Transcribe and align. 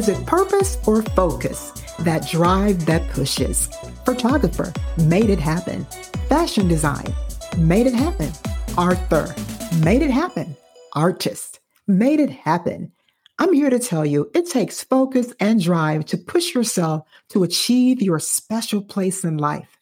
Is 0.00 0.08
it 0.08 0.24
purpose 0.24 0.78
or 0.86 1.02
focus? 1.02 1.72
That 1.98 2.26
drive 2.26 2.86
that 2.86 3.06
pushes. 3.10 3.66
Photographer 4.06 4.72
made 4.96 5.28
it 5.28 5.38
happen. 5.38 5.84
Fashion 6.26 6.68
design 6.68 7.14
made 7.58 7.86
it 7.86 7.92
happen. 7.92 8.32
Arthur 8.78 9.34
made 9.84 10.00
it 10.00 10.10
happen. 10.10 10.56
Artist 10.94 11.60
made 11.86 12.18
it 12.18 12.30
happen. 12.30 12.90
I'm 13.38 13.52
here 13.52 13.68
to 13.68 13.78
tell 13.78 14.06
you 14.06 14.30
it 14.32 14.48
takes 14.48 14.82
focus 14.82 15.34
and 15.38 15.62
drive 15.62 16.06
to 16.06 16.16
push 16.16 16.54
yourself 16.54 17.06
to 17.28 17.42
achieve 17.42 18.00
your 18.00 18.20
special 18.20 18.80
place 18.80 19.22
in 19.22 19.36
life. 19.36 19.78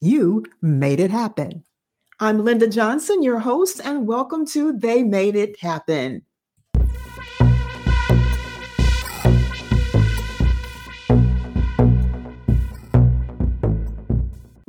You 0.00 0.44
made 0.60 0.98
it 0.98 1.12
happen. 1.12 1.62
I'm 2.18 2.44
Linda 2.44 2.66
Johnson, 2.66 3.22
your 3.22 3.38
host, 3.38 3.80
and 3.84 4.08
welcome 4.08 4.44
to 4.46 4.72
They 4.72 5.04
Made 5.04 5.36
It 5.36 5.60
Happen. 5.60 6.22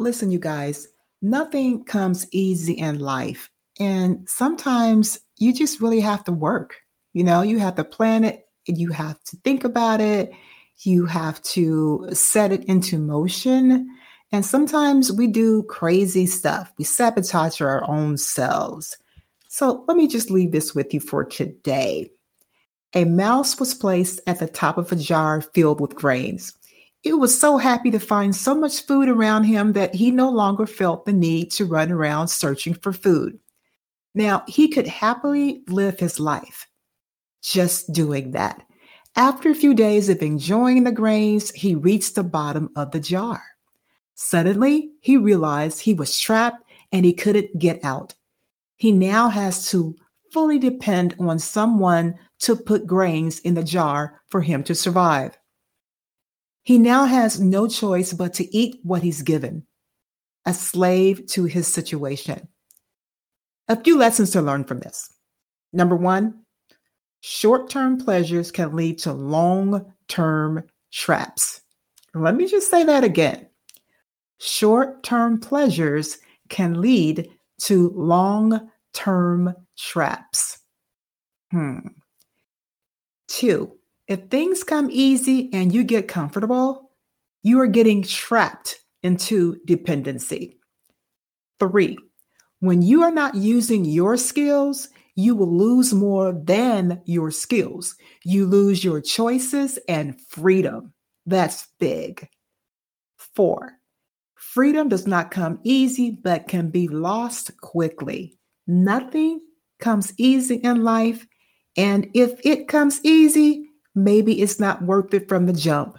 Listen, 0.04 0.32
you 0.32 0.40
guys, 0.40 0.90
nothing 1.22 1.86
comes 1.86 2.28
easy 2.34 2.74
in 2.74 3.00
life. 3.00 3.50
And 3.80 4.28
sometimes 4.28 5.18
you 5.38 5.54
just 5.54 5.80
really 5.80 6.02
have 6.02 6.26
to 6.26 6.34
work. 6.34 6.76
You 7.14 7.24
know, 7.24 7.42
you 7.42 7.58
have 7.60 7.76
to 7.76 7.86
plan 7.86 8.26
it, 8.26 8.46
you 8.66 8.90
have 8.90 9.24
to 9.24 9.38
think 9.46 9.64
about 9.64 10.02
it, 10.02 10.34
you 10.80 11.06
have 11.06 11.42
to 11.44 12.10
set 12.12 12.52
it 12.52 12.66
into 12.66 13.00
motion. 13.00 13.88
And 14.34 14.46
sometimes 14.46 15.10
we 15.10 15.28
do 15.28 15.64
crazy 15.64 16.26
stuff, 16.26 16.74
we 16.78 16.84
sabotage 16.84 17.62
our 17.62 17.90
own 17.90 18.18
selves. 18.18 18.98
So 19.48 19.86
let 19.88 19.96
me 19.96 20.10
just 20.10 20.30
leave 20.30 20.52
this 20.52 20.76
with 20.76 20.94
you 20.94 21.00
for 21.00 21.24
today. 21.24 22.12
A 22.94 23.06
mouse 23.06 23.58
was 23.58 23.74
placed 23.74 24.20
at 24.28 24.40
the 24.40 24.48
top 24.48 24.78
of 24.78 24.92
a 24.92 24.98
jar 24.98 25.40
filled 25.40 25.80
with 25.80 25.96
grains. 25.96 26.54
It 27.04 27.20
was 27.20 27.38
so 27.38 27.58
happy 27.58 27.92
to 27.92 28.00
find 28.00 28.34
so 28.34 28.56
much 28.56 28.86
food 28.86 29.10
around 29.10 29.44
him 29.44 29.74
that 29.74 29.94
he 29.94 30.10
no 30.10 30.30
longer 30.30 30.66
felt 30.66 31.06
the 31.06 31.14
need 31.14 31.52
to 31.52 31.66
run 31.66 31.92
around 31.92 32.30
searching 32.30 32.74
for 32.74 32.94
food. 32.94 33.38
Now, 34.16 34.44
he 34.48 34.70
could 34.70 34.88
happily 34.88 35.64
live 35.68 36.00
his 36.00 36.20
life 36.20 36.68
just 37.42 37.92
doing 37.92 38.32
that. 38.32 38.64
After 39.16 39.50
a 39.50 39.56
few 39.56 39.76
days 39.76 40.10
of 40.10 40.22
enjoying 40.22 40.86
the 40.86 40.92
grains, 40.92 41.52
he 41.52 41.76
reached 41.76 42.16
the 42.16 42.24
bottom 42.24 42.70
of 42.76 42.92
the 42.92 43.00
jar. 43.00 43.44
Suddenly, 44.16 44.92
he 45.02 45.18
realized 45.18 45.82
he 45.82 45.94
was 45.94 46.18
trapped 46.18 46.64
and 46.92 47.06
he 47.06 47.14
couldn't 47.14 47.60
get 47.60 47.84
out. 47.84 48.16
He 48.78 48.92
now 48.92 49.30
has 49.30 49.70
to 49.70 49.96
fully 50.32 50.58
depend 50.58 51.16
on 51.20 51.38
someone 51.38 52.16
to 52.40 52.56
put 52.56 52.88
grains 52.88 53.40
in 53.42 53.54
the 53.54 53.64
jar 53.64 54.22
for 54.30 54.42
him 54.42 54.64
to 54.64 54.74
survive. 54.74 55.38
He 56.64 56.78
now 56.78 57.06
has 57.06 57.40
no 57.40 57.68
choice 57.68 58.14
but 58.14 58.34
to 58.36 58.56
eat 58.56 58.80
what 58.84 59.04
he's 59.04 59.22
given, 59.22 59.66
a 60.46 60.54
slave 60.54 61.26
to 61.28 61.44
his 61.44 61.68
situation. 61.68 62.48
A 63.68 63.82
few 63.82 63.98
lessons 63.98 64.32
to 64.32 64.42
learn 64.42 64.64
from 64.64 64.80
this. 64.80 65.14
Number 65.74 65.96
one, 65.96 66.44
short 67.22 67.70
term 67.70 67.98
pleasures 67.98 68.52
can 68.52 68.76
lead 68.76 68.98
to 69.00 69.14
long 69.14 69.94
term 70.08 70.64
traps. 70.92 71.62
Let 72.14 72.36
me 72.36 72.48
just 72.48 72.70
say 72.70 72.84
that 72.84 73.04
again. 73.04 73.48
Short 74.40 75.04
term 75.04 75.40
pleasures 75.40 76.18
can 76.50 76.80
lead 76.80 77.30
to 77.62 77.90
long 77.96 78.70
term 78.94 79.54
traps. 79.78 80.60
Hmm. 81.52 81.80
Two, 83.28 83.78
if 84.14 84.30
things 84.30 84.64
come 84.64 84.90
easy 84.92 85.50
and 85.54 85.74
you 85.74 85.84
get 85.84 86.08
comfortable, 86.08 86.92
you 87.42 87.60
are 87.60 87.68
getting 87.68 88.04
trapped 88.04 88.80
into 89.02 89.58
dependency. 89.66 90.60
Three, 91.60 91.98
when 92.60 92.84
you 92.84 93.02
are 93.02 93.12
not 93.12 93.34
using 93.34 93.84
your 93.84 94.16
skills, 94.18 94.90
you 95.16 95.36
will 95.36 95.52
lose 95.52 95.96
more 95.96 96.32
than 96.32 97.02
your 97.06 97.32
skills. 97.32 97.96
You 98.24 98.46
lose 98.46 98.84
your 98.84 99.02
choices 99.02 99.80
and 99.90 100.22
freedom. 100.30 100.94
That's 101.26 101.68
big. 101.80 102.30
Four, 103.18 103.80
freedom 104.36 104.90
does 104.90 105.08
not 105.08 105.32
come 105.32 105.60
easy, 105.64 106.12
but 106.12 106.48
can 106.48 106.70
be 106.70 106.88
lost 106.88 107.58
quickly. 107.62 108.38
Nothing 108.68 109.42
comes 109.80 110.14
easy 110.18 110.58
in 110.58 110.84
life. 110.84 111.26
And 111.76 112.12
if 112.14 112.40
it 112.46 112.68
comes 112.68 113.02
easy, 113.04 113.72
maybe 113.96 114.42
it's 114.42 114.60
not 114.60 114.82
worth 114.82 115.14
it 115.14 115.28
from 115.28 115.46
the 115.46 115.54
jump. 115.54 115.98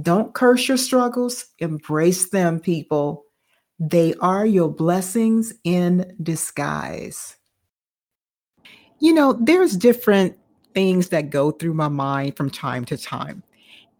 Don't 0.00 0.34
curse 0.34 0.68
your 0.68 0.76
struggles, 0.76 1.46
embrace 1.58 2.30
them, 2.30 2.60
people. 2.60 3.24
They 3.78 4.14
are 4.20 4.46
your 4.46 4.68
blessings 4.68 5.52
in 5.64 6.16
disguise. 6.22 7.36
You 9.00 9.12
know, 9.12 9.32
there's 9.34 9.76
different 9.76 10.38
things 10.74 11.08
that 11.08 11.30
go 11.30 11.50
through 11.50 11.74
my 11.74 11.88
mind 11.88 12.36
from 12.36 12.48
time 12.48 12.84
to 12.86 12.96
time. 12.96 13.42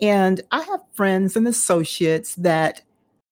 And 0.01 0.41
I 0.51 0.63
have 0.63 0.81
friends 0.95 1.37
and 1.37 1.47
associates 1.47 2.34
that 2.37 2.83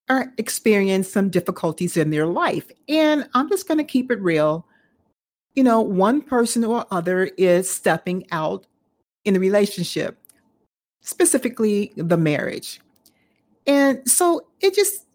are 0.08 0.32
experiencing 0.38 1.10
some 1.10 1.30
difficulties 1.30 1.96
in 1.96 2.10
their 2.10 2.26
life. 2.26 2.70
And 2.88 3.28
I'm 3.34 3.48
just 3.48 3.68
going 3.68 3.78
to 3.78 3.84
keep 3.84 4.10
it 4.10 4.20
real. 4.20 4.66
You 5.54 5.62
know, 5.62 5.80
one 5.80 6.20
person 6.20 6.64
or 6.64 6.84
other 6.90 7.26
is 7.38 7.70
stepping 7.70 8.26
out 8.32 8.66
in 9.24 9.34
the 9.34 9.40
relationship, 9.40 10.18
specifically 11.00 11.92
the 11.96 12.16
marriage. 12.16 12.80
And 13.66 14.08
so 14.08 14.46
it 14.60 14.74
just 14.74 15.06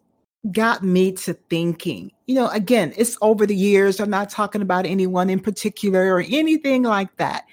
got 0.52 0.82
me 0.82 1.12
to 1.12 1.34
thinking, 1.50 2.12
you 2.26 2.34
know, 2.34 2.48
again, 2.48 2.92
it's 2.96 3.18
over 3.20 3.46
the 3.46 3.56
years. 3.56 4.00
I'm 4.00 4.10
not 4.10 4.30
talking 4.30 4.62
about 4.62 4.86
anyone 4.86 5.30
in 5.30 5.40
particular 5.40 6.14
or 6.14 6.24
anything 6.28 6.82
like 6.82 7.14
that. 7.16 7.46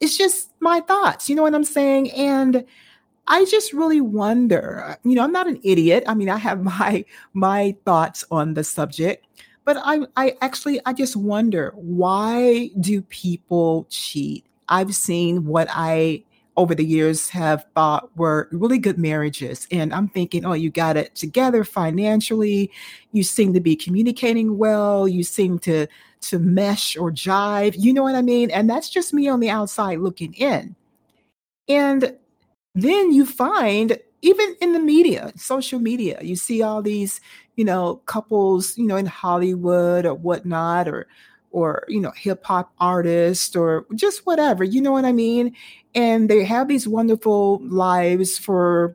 It's 0.00 0.16
just 0.16 0.52
my 0.60 0.80
thoughts, 0.80 1.28
you 1.28 1.34
know 1.34 1.42
what 1.42 1.54
I'm 1.54 1.64
saying? 1.64 2.10
And 2.12 2.64
I 3.26 3.44
just 3.44 3.72
really 3.72 4.00
wonder, 4.00 4.96
you 5.04 5.14
know, 5.14 5.22
I'm 5.22 5.32
not 5.32 5.46
an 5.46 5.60
idiot. 5.62 6.04
I 6.06 6.14
mean, 6.14 6.30
I 6.30 6.38
have 6.38 6.62
my 6.78 7.04
my 7.34 7.76
thoughts 7.84 8.24
on 8.30 8.54
the 8.54 8.64
subject, 8.64 9.26
but 9.64 9.76
I 9.84 10.00
I 10.16 10.36
actually 10.40 10.80
I 10.86 10.92
just 10.92 11.16
wonder 11.16 11.72
why 11.76 12.70
do 12.80 13.02
people 13.02 13.86
cheat? 13.90 14.44
I've 14.68 14.94
seen 14.94 15.44
what 15.44 15.68
I 15.70 16.24
over 16.58 16.74
the 16.74 16.84
years 16.84 17.28
have 17.28 17.64
thought 17.76 18.10
were 18.16 18.48
really 18.50 18.78
good 18.78 18.98
marriages. 18.98 19.68
And 19.70 19.94
I'm 19.94 20.08
thinking, 20.08 20.44
oh, 20.44 20.54
you 20.54 20.70
got 20.70 20.96
it 20.96 21.14
together 21.14 21.62
financially. 21.62 22.70
You 23.12 23.22
seem 23.22 23.54
to 23.54 23.60
be 23.60 23.76
communicating 23.76 24.58
well. 24.58 25.06
You 25.06 25.22
seem 25.22 25.60
to 25.60 25.86
to 26.20 26.38
mesh 26.40 26.96
or 26.96 27.12
jive. 27.12 27.76
You 27.78 27.92
know 27.92 28.02
what 28.02 28.16
I 28.16 28.22
mean? 28.22 28.50
And 28.50 28.68
that's 28.68 28.90
just 28.90 29.14
me 29.14 29.28
on 29.28 29.38
the 29.38 29.50
outside 29.50 30.00
looking 30.00 30.34
in. 30.34 30.74
And 31.68 32.16
then 32.74 33.12
you 33.12 33.24
find 33.24 33.96
even 34.22 34.56
in 34.60 34.72
the 34.72 34.80
media, 34.80 35.32
social 35.36 35.78
media, 35.78 36.18
you 36.22 36.34
see 36.34 36.60
all 36.60 36.82
these, 36.82 37.20
you 37.54 37.64
know, 37.64 37.96
couples, 38.06 38.76
you 38.76 38.84
know, 38.84 38.96
in 38.96 39.06
Hollywood 39.06 40.04
or 40.04 40.14
whatnot, 40.14 40.88
or 40.88 41.06
or 41.50 41.84
you 41.88 42.00
know 42.00 42.12
hip 42.12 42.44
hop 42.44 42.72
artist 42.78 43.56
or 43.56 43.86
just 43.94 44.26
whatever 44.26 44.64
you 44.64 44.80
know 44.80 44.92
what 44.92 45.04
i 45.04 45.12
mean? 45.12 45.54
And 45.94 46.28
they 46.28 46.44
have 46.44 46.68
these 46.68 46.86
wonderful 46.86 47.60
lives 47.62 48.38
for 48.38 48.94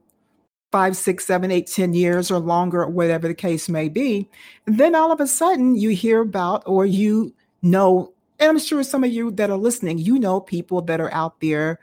five 0.71 0.95
six 0.95 1.25
seven 1.25 1.51
eight 1.51 1.67
ten 1.67 1.93
years 1.93 2.31
or 2.31 2.39
longer 2.39 2.87
whatever 2.87 3.27
the 3.27 3.33
case 3.33 3.69
may 3.69 3.89
be. 3.89 4.29
And 4.65 4.77
then 4.77 4.95
all 4.95 5.11
of 5.11 5.19
a 5.19 5.27
sudden 5.27 5.75
you 5.75 5.89
hear 5.89 6.21
about 6.21 6.63
or 6.65 6.85
you 6.85 7.33
know 7.63 8.13
and 8.39 8.49
i'm 8.49 8.59
sure 8.59 8.83
some 8.83 9.03
of 9.03 9.11
you 9.11 9.31
that 9.31 9.49
are 9.49 9.57
listening 9.57 9.97
you 9.97 10.19
know 10.19 10.39
people 10.39 10.81
that 10.81 11.01
are 11.01 11.11
out 11.13 11.39
there 11.39 11.79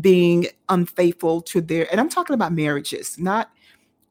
being 0.00 0.46
unfaithful 0.68 1.42
to 1.42 1.60
their 1.60 1.90
and 1.90 2.00
i'm 2.00 2.08
talking 2.08 2.34
about 2.34 2.52
marriages 2.52 3.18
not 3.18 3.50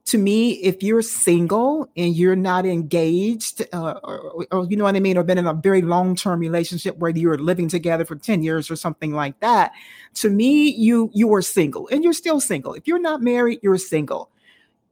to 0.08 0.18
me, 0.18 0.52
if 0.52 0.82
you're 0.82 1.02
single 1.02 1.90
and 1.98 2.16
you're 2.16 2.38
not 2.38 2.66
engaged, 2.66 3.62
uh, 3.74 4.00
or, 4.04 4.46
or, 4.52 4.66
you 4.70 4.78
know 4.78 4.86
what 4.86 4.96
I 4.96 5.02
mean, 5.02 5.18
or 5.18 5.24
been 5.24 5.38
in 5.38 5.48
a 5.48 5.54
very 5.54 5.82
long 5.82 6.16
term 6.16 6.40
relationship 6.40 6.98
where 6.98 7.12
you're 7.12 7.38
living 7.38 7.68
together 7.68 8.06
for 8.06 8.16
10 8.16 8.42
years 8.42 8.72
or 8.72 8.78
something 8.78 9.12
like 9.12 9.38
that, 9.42 9.74
to 10.16 10.30
me, 10.30 10.70
you 10.70 11.12
you 11.14 11.34
are 11.34 11.42
single 11.42 11.90
and 11.90 12.06
you're 12.06 12.14
still 12.14 12.40
single. 12.40 12.74
If 12.74 12.88
you're 12.88 13.02
not 13.02 13.22
married, 13.22 13.60
you're 13.62 13.78
single. 13.78 14.32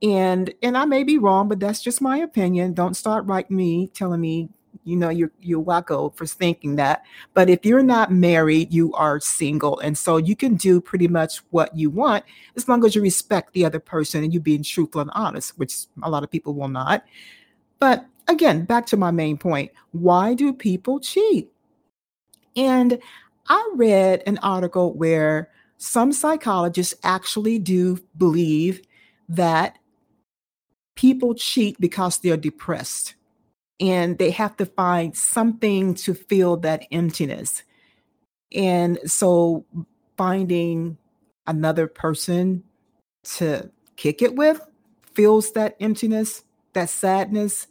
And 0.01 0.53
and 0.61 0.77
I 0.77 0.83
may 0.83 1.05
be 1.05 1.17
wrong, 1.17 1.47
but 1.47 1.61
that's 1.61 1.81
just 1.81 2.01
my 2.01 2.17
opinion. 2.17 2.73
Don't 2.73 2.93
start 2.93 3.25
writing 3.25 3.55
me 3.55 3.87
telling 3.93 4.19
me 4.19 4.49
you 4.85 4.95
know 4.95 5.09
you're 5.09 5.31
you're 5.41 5.63
wacko 5.63 6.15
for 6.15 6.25
thinking 6.25 6.77
that. 6.77 7.03
But 7.33 7.49
if 7.49 7.65
you're 7.65 7.83
not 7.83 8.11
married 8.11 8.71
you 8.71 8.93
are 8.93 9.19
single. 9.19 9.79
And 9.79 9.97
so 9.97 10.17
you 10.17 10.35
can 10.35 10.55
do 10.55 10.79
pretty 10.79 11.07
much 11.07 11.39
what 11.49 11.75
you 11.75 11.89
want 11.89 12.23
as 12.55 12.69
long 12.69 12.85
as 12.85 12.95
you 12.95 13.01
respect 13.01 13.53
the 13.53 13.65
other 13.65 13.79
person 13.79 14.23
and 14.23 14.33
you 14.33 14.39
being 14.39 14.63
truthful 14.63 15.01
and 15.01 15.11
honest 15.13 15.57
which 15.57 15.87
a 16.03 16.09
lot 16.09 16.23
of 16.23 16.31
people 16.31 16.53
will 16.53 16.69
not. 16.69 17.03
But 17.79 18.05
again 18.27 18.63
back 18.65 18.85
to 18.87 18.97
my 18.97 19.11
main 19.11 19.37
point 19.37 19.71
why 19.91 20.33
do 20.33 20.53
people 20.53 20.99
cheat? 20.99 21.51
And 22.55 22.99
i 23.47 23.71
read 23.75 24.23
an 24.25 24.37
article 24.39 24.93
where 24.93 25.49
some 25.77 26.13
psychologists 26.13 26.95
actually 27.03 27.59
do 27.59 27.99
believe 28.17 28.81
that 29.27 29.77
people 30.95 31.35
cheat 31.35 31.79
because 31.79 32.17
they're 32.19 32.37
depressed 32.37 33.15
and 33.79 34.17
they 34.17 34.31
have 34.31 34.55
to 34.57 34.65
find 34.65 35.15
something 35.15 35.93
to 35.95 36.13
fill 36.13 36.57
that 36.57 36.85
emptiness. 36.91 37.63
And 38.53 38.99
so 39.05 39.65
finding 40.17 40.97
another 41.47 41.87
person 41.87 42.63
to 43.23 43.69
kick 43.95 44.21
it 44.21 44.35
with 44.35 44.61
fills 45.13 45.51
that 45.53 45.75
emptiness, 45.79 46.43
that 46.73 46.89
sadness, 46.89 47.67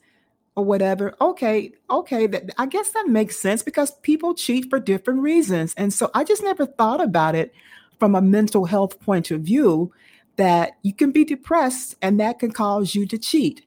or 0.56 0.64
whatever. 0.64 1.14
Okay, 1.20 1.72
okay, 1.90 2.26
that, 2.26 2.50
I 2.58 2.66
guess 2.66 2.90
that 2.92 3.08
makes 3.08 3.36
sense 3.36 3.62
because 3.62 3.92
people 4.02 4.34
cheat 4.34 4.70
for 4.70 4.78
different 4.78 5.20
reasons. 5.20 5.74
And 5.76 5.92
so 5.92 6.10
I 6.14 6.24
just 6.24 6.42
never 6.42 6.66
thought 6.66 7.02
about 7.02 7.34
it 7.34 7.52
from 7.98 8.14
a 8.14 8.22
mental 8.22 8.66
health 8.66 9.00
point 9.00 9.30
of 9.30 9.42
view 9.42 9.92
that 10.36 10.72
you 10.82 10.92
can 10.92 11.12
be 11.12 11.24
depressed 11.24 11.96
and 12.02 12.18
that 12.20 12.38
can 12.38 12.50
cause 12.50 12.94
you 12.94 13.06
to 13.06 13.18
cheat. 13.18 13.64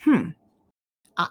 Hmm, 0.00 0.30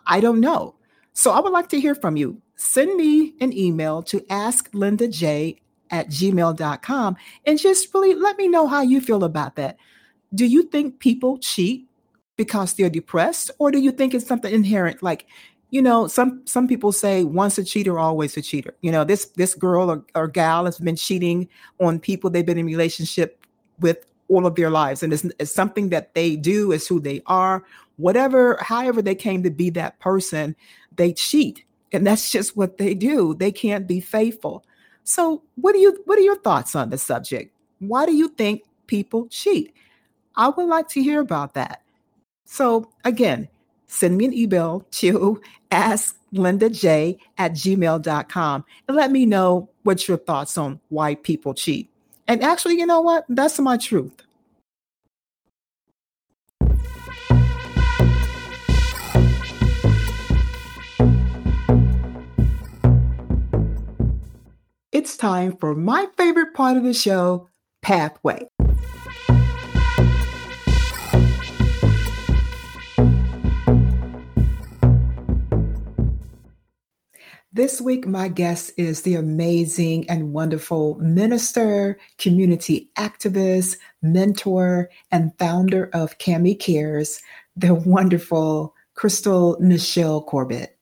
I, 0.06 0.19
don't 0.19 0.39
know. 0.42 0.75
So 1.13 1.31
I 1.31 1.39
would 1.39 1.54
like 1.54 1.69
to 1.69 1.80
hear 1.80 1.95
from 1.95 2.18
you. 2.18 2.42
Send 2.56 2.95
me 2.95 3.34
an 3.39 3.57
email 3.57 4.04
to 4.04 4.19
asklindaj 4.22 5.60
at 5.89 6.10
gmail.com 6.10 7.18
and 7.45 7.60
just 7.60 7.94
really 7.94 8.13
let 8.13 8.38
me 8.38 8.48
know 8.48 8.68
how 8.68 8.81
you 8.81 9.00
feel 9.00 9.24
about 9.24 9.56
that. 9.56 9.78
Do 10.34 10.45
you 10.45 10.63
think 10.63 11.00
people 11.00 11.38
cheat 11.38 11.88
because 12.36 12.74
they're 12.74 12.89
depressed, 12.89 13.50
or 13.57 13.72
do 13.72 13.80
you 13.80 13.92
think 13.92 14.13
it's 14.13 14.28
something 14.28 14.54
inherent 14.54 15.01
like 15.01 15.25
you 15.69 15.81
know 15.81 16.07
some 16.07 16.42
some 16.45 16.68
people 16.68 16.92
say 16.92 17.24
once 17.24 17.57
a 17.57 17.63
cheater 17.63 18.00
always 18.00 18.38
a 18.38 18.42
cheater 18.42 18.74
you 18.81 18.92
know 18.92 19.04
this 19.04 19.25
this 19.36 19.54
girl 19.54 19.92
or, 19.92 20.06
or 20.16 20.28
gal 20.28 20.66
has 20.66 20.78
been 20.78 20.95
cheating 20.95 21.48
on 21.81 22.00
people 22.00 22.30
they've 22.30 22.45
been 22.45 22.57
in 22.57 22.66
relationship 22.66 23.45
with 23.80 24.06
all 24.30 24.45
of 24.45 24.56
their 24.56 24.69
lives 24.69 25.04
and 25.04 25.12
it's, 25.12 25.25
it's 25.40 25.54
something 25.54 25.90
that 25.90 26.13
they 26.13 26.36
do 26.36 26.72
is 26.72 26.88
who 26.88 27.00
they 27.00 27.22
are 27.25 27.63
whatever 27.98 28.58
however 28.62 29.02
they 29.02 29.16
came 29.16 29.44
to 29.44 29.50
be 29.50 29.70
that 29.72 30.00
person 30.00 30.56
they 30.96 31.14
cheat 31.14 31.64
and 31.92 32.06
that's 32.06 32.32
just 32.38 32.58
what 32.58 32.78
they 32.78 32.94
do. 32.94 33.34
They 33.34 33.52
can't 33.52 33.88
be 33.88 34.00
faithful. 34.00 34.66
So 35.04 35.44
what 35.56 35.74
do 35.74 35.80
you 35.80 36.02
what 36.06 36.18
are 36.18 36.24
your 36.24 36.40
thoughts 36.40 36.76
on 36.76 36.90
the 36.90 36.98
subject? 36.98 37.54
Why 37.80 38.06
do 38.06 38.14
you 38.14 38.30
think 38.30 38.64
people 38.88 39.28
cheat? 39.28 39.74
I 40.36 40.50
would 40.50 40.68
like 40.68 40.88
to 40.90 41.04
hear 41.04 41.20
about 41.20 41.54
that. 41.54 41.82
So 42.46 42.90
again 43.04 43.50
send 43.90 44.18
me 44.18 44.26
an 44.26 44.34
email 44.34 44.86
to 44.92 45.42
asklindaj 45.72 47.18
at 47.38 47.52
gmail.com 47.54 48.66
and 48.88 48.98
let 48.98 49.12
me 49.12 49.26
know 49.26 49.70
what 49.84 50.08
your 50.08 50.18
thoughts 50.18 50.58
on 50.58 50.80
why 50.90 51.16
people 51.16 51.54
cheat. 51.54 51.90
And 52.28 52.44
actually, 52.44 52.78
you 52.78 52.86
know 52.86 53.00
what? 53.00 53.24
That's 53.30 53.58
my 53.60 53.78
truth. 53.78 54.27
It's 64.98 65.16
time 65.16 65.56
for 65.58 65.76
my 65.76 66.08
favorite 66.18 66.56
part 66.56 66.76
of 66.76 66.82
the 66.82 66.92
show, 66.92 67.48
Pathway. 67.84 68.48
This 77.54 77.80
week, 77.80 78.08
my 78.08 78.28
guest 78.28 78.72
is 78.76 79.04
the 79.04 79.14
amazing 79.14 80.10
and 80.10 80.34
wonderful 80.34 80.96
minister, 80.96 82.00
community 82.18 82.90
activist, 82.98 83.78
mentor, 84.02 84.90
and 85.12 85.32
founder 85.38 85.92
of 85.94 86.18
Cami 86.18 86.60
Cares, 86.60 87.22
the 87.56 87.76
wonderful 87.76 88.74
Kristal 88.98 89.62
Niechelle 89.62 90.26
Corbitt. 90.26 90.77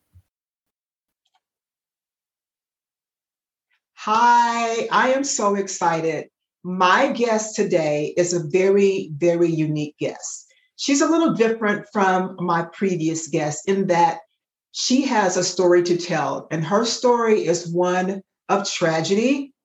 Hi, 4.07 4.87
I 4.91 5.13
am 5.13 5.23
so 5.23 5.55
excited. 5.55 6.27
My 6.63 7.11
guest 7.11 7.55
today 7.55 8.13
is 8.15 8.33
a 8.33 8.47
very, 8.49 9.09
very 9.15 9.49
unique 9.49 9.97
guest. 9.97 10.45
She's 10.75 11.01
a 11.01 11.09
little 11.09 11.33
different 11.33 11.87
from 11.91 12.35
my 12.37 12.67
previous 12.71 13.27
guest 13.29 13.67
in 13.67 13.87
that 13.87 14.19
she 14.73 15.07
has 15.07 15.37
a 15.37 15.43
story 15.43 15.81
to 15.81 15.97
tell, 15.97 16.47
and 16.51 16.63
her 16.63 16.85
story 16.85 17.47
is 17.47 17.73
one 17.73 18.21
of 18.47 18.69
tragedy 18.69 19.55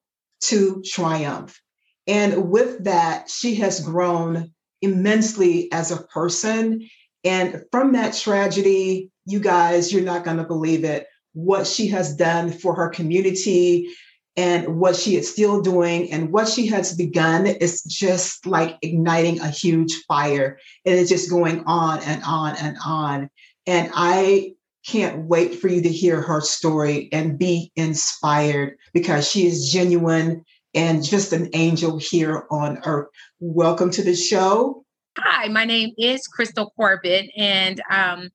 to 0.44 0.82
triumph. 0.86 1.60
And 2.06 2.50
with 2.50 2.84
that, 2.84 3.28
she 3.28 3.56
has 3.56 3.84
grown 3.84 4.54
immensely 4.80 5.70
as 5.70 5.90
a 5.90 6.02
person. 6.04 6.88
And 7.24 7.62
from 7.70 7.92
that 7.92 8.14
tragedy, 8.14 9.10
you 9.26 9.38
guys, 9.38 9.92
you're 9.92 10.00
not 10.00 10.24
going 10.24 10.38
to 10.38 10.44
believe 10.44 10.84
it, 10.84 11.08
what 11.34 11.66
she 11.66 11.88
has 11.88 12.16
done 12.16 12.50
for 12.50 12.74
her 12.74 12.88
community 12.88 13.90
and 14.36 14.78
what 14.78 14.96
she 14.96 15.16
is 15.16 15.30
still 15.30 15.60
doing 15.60 16.10
and 16.12 16.30
what 16.30 16.48
she 16.48 16.66
has 16.68 16.94
begun 16.94 17.46
is 17.46 17.82
just 17.82 18.46
like 18.46 18.78
igniting 18.82 19.40
a 19.40 19.48
huge 19.48 19.92
fire. 20.06 20.58
And 20.86 20.98
it's 20.98 21.10
just 21.10 21.30
going 21.30 21.64
on 21.66 22.00
and 22.00 22.22
on 22.24 22.56
and 22.56 22.76
on. 22.84 23.30
And 23.66 23.90
I 23.94 24.54
can't 24.86 25.26
wait 25.26 25.56
for 25.56 25.68
you 25.68 25.82
to 25.82 25.88
hear 25.88 26.20
her 26.22 26.40
story 26.40 27.08
and 27.12 27.38
be 27.38 27.70
inspired 27.76 28.76
because 28.92 29.28
she 29.28 29.46
is 29.46 29.70
genuine 29.70 30.44
and 30.74 31.04
just 31.04 31.32
an 31.32 31.50
angel 31.52 31.98
here 31.98 32.46
on 32.50 32.80
earth. 32.84 33.08
Welcome 33.40 33.90
to 33.90 34.02
the 34.02 34.14
show. 34.14 34.84
Hi, 35.18 35.48
my 35.48 35.64
name 35.64 35.90
is 35.98 36.26
Kristal 36.28 36.70
Corbitt, 36.78 37.28
and 37.36 37.82
um, 37.90 38.30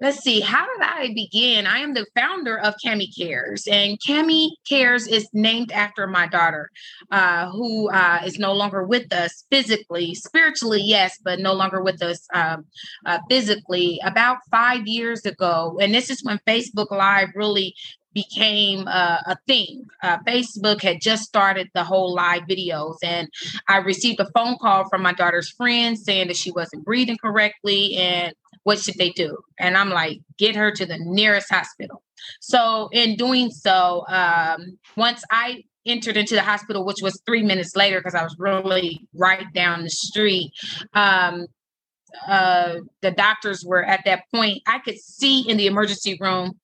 let's 0.00 0.18
see, 0.18 0.40
how 0.40 0.66
did 0.66 0.82
I 0.82 1.12
begin? 1.14 1.66
I 1.66 1.78
am 1.78 1.94
the 1.94 2.06
founder 2.16 2.58
of 2.58 2.74
Cami 2.84 3.06
Cares, 3.16 3.66
and 3.66 3.98
Cami 4.00 4.50
Cares 4.68 5.06
is 5.06 5.28
named 5.32 5.72
after 5.72 6.06
my 6.06 6.26
daughter, 6.26 6.70
uh, 7.10 7.50
who 7.50 7.90
uh, 7.90 8.20
is 8.24 8.38
no 8.38 8.52
longer 8.52 8.84
with 8.84 9.12
us 9.12 9.44
physically, 9.50 10.14
spiritually, 10.14 10.80
yes, 10.82 11.18
but 11.22 11.38
no 11.38 11.52
longer 11.52 11.82
with 11.82 12.02
us 12.02 12.26
um, 12.34 12.64
uh, 13.06 13.18
physically. 13.28 14.00
About 14.04 14.38
five 14.50 14.86
years 14.86 15.26
ago, 15.26 15.78
and 15.80 15.94
this 15.94 16.10
is 16.10 16.24
when 16.24 16.40
Facebook 16.46 16.90
Live 16.90 17.28
really 17.34 17.74
became 18.12 18.88
uh, 18.88 19.18
a 19.26 19.36
thing. 19.46 19.86
Uh, 20.02 20.18
Facebook 20.26 20.82
had 20.82 21.00
just 21.00 21.22
started 21.24 21.68
the 21.74 21.84
whole 21.84 22.12
live 22.14 22.42
videos, 22.42 22.96
and 23.02 23.28
I 23.68 23.78
received 23.78 24.20
a 24.20 24.30
phone 24.34 24.56
call 24.60 24.88
from 24.88 25.02
my 25.02 25.12
daughter's 25.12 25.50
friend 25.50 25.98
saying 25.98 26.28
that 26.28 26.36
she 26.36 26.50
wasn't 26.50 26.84
breathing 26.84 27.18
correctly 27.18 27.96
and 27.96 28.34
what 28.64 28.78
should 28.78 28.96
they 28.96 29.10
do? 29.10 29.38
And 29.58 29.76
I'm 29.76 29.90
like, 29.90 30.18
get 30.38 30.56
her 30.56 30.70
to 30.70 30.86
the 30.86 30.98
nearest 30.98 31.50
hospital. 31.50 32.02
So 32.40 32.88
in 32.92 33.16
doing 33.16 33.50
so, 33.50 34.04
um, 34.08 34.78
once 34.96 35.24
I 35.30 35.64
entered 35.86 36.16
into 36.16 36.34
the 36.34 36.42
hospital, 36.42 36.84
which 36.84 37.02
was 37.02 37.20
three 37.26 37.42
minutes 37.42 37.74
later 37.74 38.00
because 38.00 38.14
I 38.14 38.22
was 38.22 38.36
really 38.38 39.06
right 39.14 39.50
down 39.54 39.82
the 39.82 39.90
street. 39.90 40.52
Um, 40.94 41.46
uh, 42.28 42.76
the 43.02 43.12
doctors 43.12 43.64
were 43.64 43.84
at 43.84 44.04
that 44.04 44.24
point. 44.34 44.62
I 44.66 44.78
could 44.80 44.98
see 44.98 45.48
in 45.48 45.56
the 45.56 45.66
emergency 45.66 46.18
room 46.20 46.58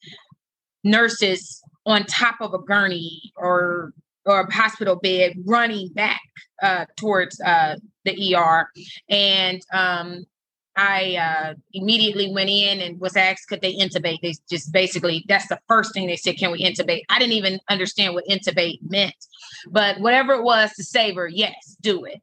nurses 0.84 1.62
on 1.86 2.04
top 2.04 2.36
of 2.40 2.52
a 2.52 2.58
gurney 2.58 3.32
or 3.36 3.92
or 4.24 4.40
a 4.40 4.52
hospital 4.52 4.96
bed 4.96 5.34
running 5.44 5.88
back 5.94 6.20
uh, 6.60 6.84
towards 6.96 7.40
uh, 7.40 7.76
the 8.04 8.34
ER, 8.34 8.68
and 9.08 9.62
um, 9.72 10.24
I 10.76 11.16
uh, 11.16 11.54
immediately 11.72 12.32
went 12.32 12.50
in 12.50 12.80
and 12.80 13.00
was 13.00 13.16
asked, 13.16 13.48
could 13.48 13.62
they 13.62 13.74
intubate? 13.74 14.18
They 14.22 14.34
just 14.50 14.72
basically, 14.72 15.24
that's 15.28 15.48
the 15.48 15.58
first 15.68 15.94
thing 15.94 16.06
they 16.06 16.16
said, 16.16 16.36
can 16.36 16.52
we 16.52 16.62
intubate? 16.62 17.02
I 17.08 17.18
didn't 17.18 17.32
even 17.34 17.60
understand 17.70 18.14
what 18.14 18.24
intubate 18.28 18.78
meant, 18.88 19.14
but 19.70 20.00
whatever 20.00 20.34
it 20.34 20.42
was 20.42 20.72
to 20.74 20.84
save 20.84 21.16
her, 21.16 21.28
yes, 21.28 21.76
do 21.80 22.04
it. 22.04 22.20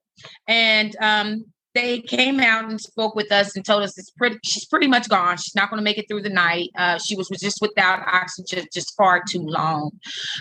And 0.47 0.95
um, 1.01 1.45
they 1.73 2.01
came 2.01 2.39
out 2.39 2.69
and 2.69 2.79
spoke 2.79 3.15
with 3.15 3.31
us 3.31 3.55
and 3.55 3.65
told 3.65 3.83
us 3.83 3.97
it's 3.97 4.11
pretty, 4.11 4.37
she's 4.43 4.65
pretty 4.65 4.87
much 4.87 5.09
gone. 5.09 5.37
She's 5.37 5.55
not 5.55 5.69
going 5.69 5.79
to 5.79 5.83
make 5.83 5.97
it 5.97 6.07
through 6.07 6.21
the 6.21 6.29
night. 6.29 6.69
Uh, 6.77 6.99
she 6.99 7.15
was, 7.15 7.29
just 7.29 7.59
without 7.61 8.07
oxygen 8.07 8.67
just 8.71 8.95
far 8.95 9.23
too 9.27 9.41
long. 9.41 9.91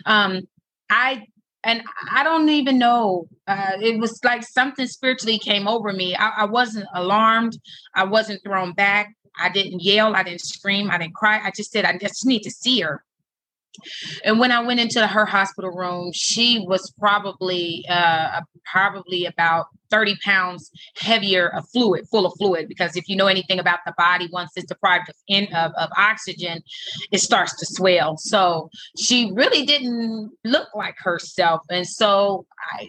Um, 0.04 0.42
I 0.90 1.24
and 1.64 1.82
I 2.10 2.24
don't 2.24 2.48
even 2.48 2.78
know. 2.78 3.28
Uh, 3.46 3.72
it 3.80 3.98
was 3.98 4.18
like 4.24 4.42
something 4.42 4.86
spiritually 4.86 5.38
came 5.38 5.68
over 5.68 5.92
me. 5.92 6.14
I, 6.14 6.28
I, 6.38 6.44
wasn't 6.44 6.86
alarmed. 6.94 7.58
I 7.94 8.04
wasn't 8.04 8.42
thrown 8.42 8.72
back. 8.72 9.14
I 9.38 9.48
didn't 9.48 9.80
yell. 9.80 10.16
I 10.16 10.22
didn't 10.22 10.40
scream. 10.40 10.90
I 10.90 10.98
didn't 10.98 11.14
cry. 11.14 11.40
I 11.42 11.50
just 11.50 11.70
said, 11.70 11.84
I 11.84 11.96
just 11.98 12.26
need 12.26 12.40
to 12.40 12.50
see 12.50 12.80
her. 12.80 13.04
And 14.24 14.38
when 14.38 14.52
I 14.52 14.60
went 14.60 14.80
into 14.80 15.06
her 15.06 15.24
hospital 15.24 15.70
room, 15.70 16.12
she 16.12 16.64
was 16.66 16.90
probably 16.98 17.84
uh, 17.88 18.40
probably 18.70 19.26
about 19.26 19.66
30 19.90 20.16
pounds 20.24 20.70
heavier 20.96 21.48
of 21.48 21.68
fluid, 21.70 22.06
full 22.10 22.26
of 22.26 22.32
fluid. 22.38 22.68
Because 22.68 22.96
if 22.96 23.08
you 23.08 23.16
know 23.16 23.26
anything 23.26 23.58
about 23.58 23.80
the 23.84 23.94
body, 23.98 24.28
once 24.32 24.52
it's 24.56 24.66
deprived 24.66 25.08
of, 25.08 25.14
in, 25.28 25.44
of, 25.54 25.72
of 25.72 25.90
oxygen, 25.96 26.62
it 27.10 27.18
starts 27.18 27.56
to 27.58 27.66
swell. 27.66 28.16
So 28.16 28.70
she 28.98 29.30
really 29.32 29.66
didn't 29.66 30.32
look 30.44 30.68
like 30.74 30.96
herself. 30.98 31.62
And 31.70 31.86
so 31.86 32.46
I 32.72 32.88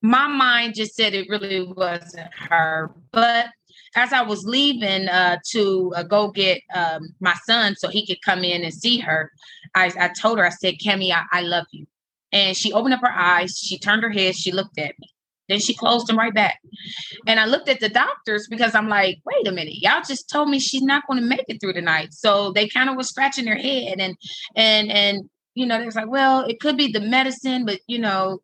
my 0.00 0.28
mind 0.28 0.74
just 0.76 0.94
said 0.94 1.14
it 1.14 1.28
really 1.28 1.62
wasn't 1.62 2.30
her. 2.48 2.92
But 3.10 3.46
as 3.96 4.12
I 4.12 4.22
was 4.22 4.44
leaving 4.44 5.08
uh, 5.08 5.38
to 5.50 5.92
uh, 5.96 6.02
go 6.02 6.30
get 6.30 6.62
um, 6.74 7.08
my 7.20 7.34
son 7.46 7.74
so 7.76 7.88
he 7.88 8.06
could 8.06 8.22
come 8.22 8.44
in 8.44 8.62
and 8.62 8.72
see 8.72 8.98
her, 8.98 9.32
I, 9.74 9.92
I 9.98 10.08
told 10.08 10.38
her, 10.38 10.46
I 10.46 10.50
said, 10.50 10.74
Cami, 10.84 11.12
I, 11.12 11.24
I 11.32 11.42
love 11.42 11.66
you. 11.72 11.86
And 12.32 12.56
she 12.56 12.72
opened 12.72 12.94
up 12.94 13.00
her 13.00 13.10
eyes, 13.10 13.56
she 13.58 13.78
turned 13.78 14.02
her 14.02 14.10
head, 14.10 14.36
she 14.36 14.52
looked 14.52 14.78
at 14.78 14.98
me. 14.98 15.08
Then 15.48 15.60
she 15.60 15.74
closed 15.74 16.06
them 16.06 16.18
right 16.18 16.34
back. 16.34 16.60
And 17.26 17.40
I 17.40 17.46
looked 17.46 17.70
at 17.70 17.80
the 17.80 17.88
doctors 17.88 18.46
because 18.48 18.74
I'm 18.74 18.88
like, 18.88 19.18
wait 19.24 19.48
a 19.48 19.52
minute, 19.52 19.80
y'all 19.80 20.02
just 20.06 20.28
told 20.28 20.50
me 20.50 20.60
she's 20.60 20.82
not 20.82 21.06
going 21.06 21.20
to 21.20 21.26
make 21.26 21.44
it 21.48 21.60
through 21.60 21.72
the 21.72 21.80
night. 21.80 22.12
So 22.12 22.52
they 22.52 22.68
kind 22.68 22.90
of 22.90 22.96
was 22.96 23.08
scratching 23.08 23.46
their 23.46 23.56
head 23.56 23.98
and 23.98 24.16
and 24.54 24.92
and 24.92 25.30
you 25.54 25.66
know, 25.66 25.78
they 25.78 25.86
was 25.86 25.96
like, 25.96 26.08
well, 26.08 26.44
it 26.44 26.60
could 26.60 26.76
be 26.76 26.92
the 26.92 27.00
medicine, 27.00 27.64
but 27.64 27.80
you 27.88 27.98
know, 27.98 28.40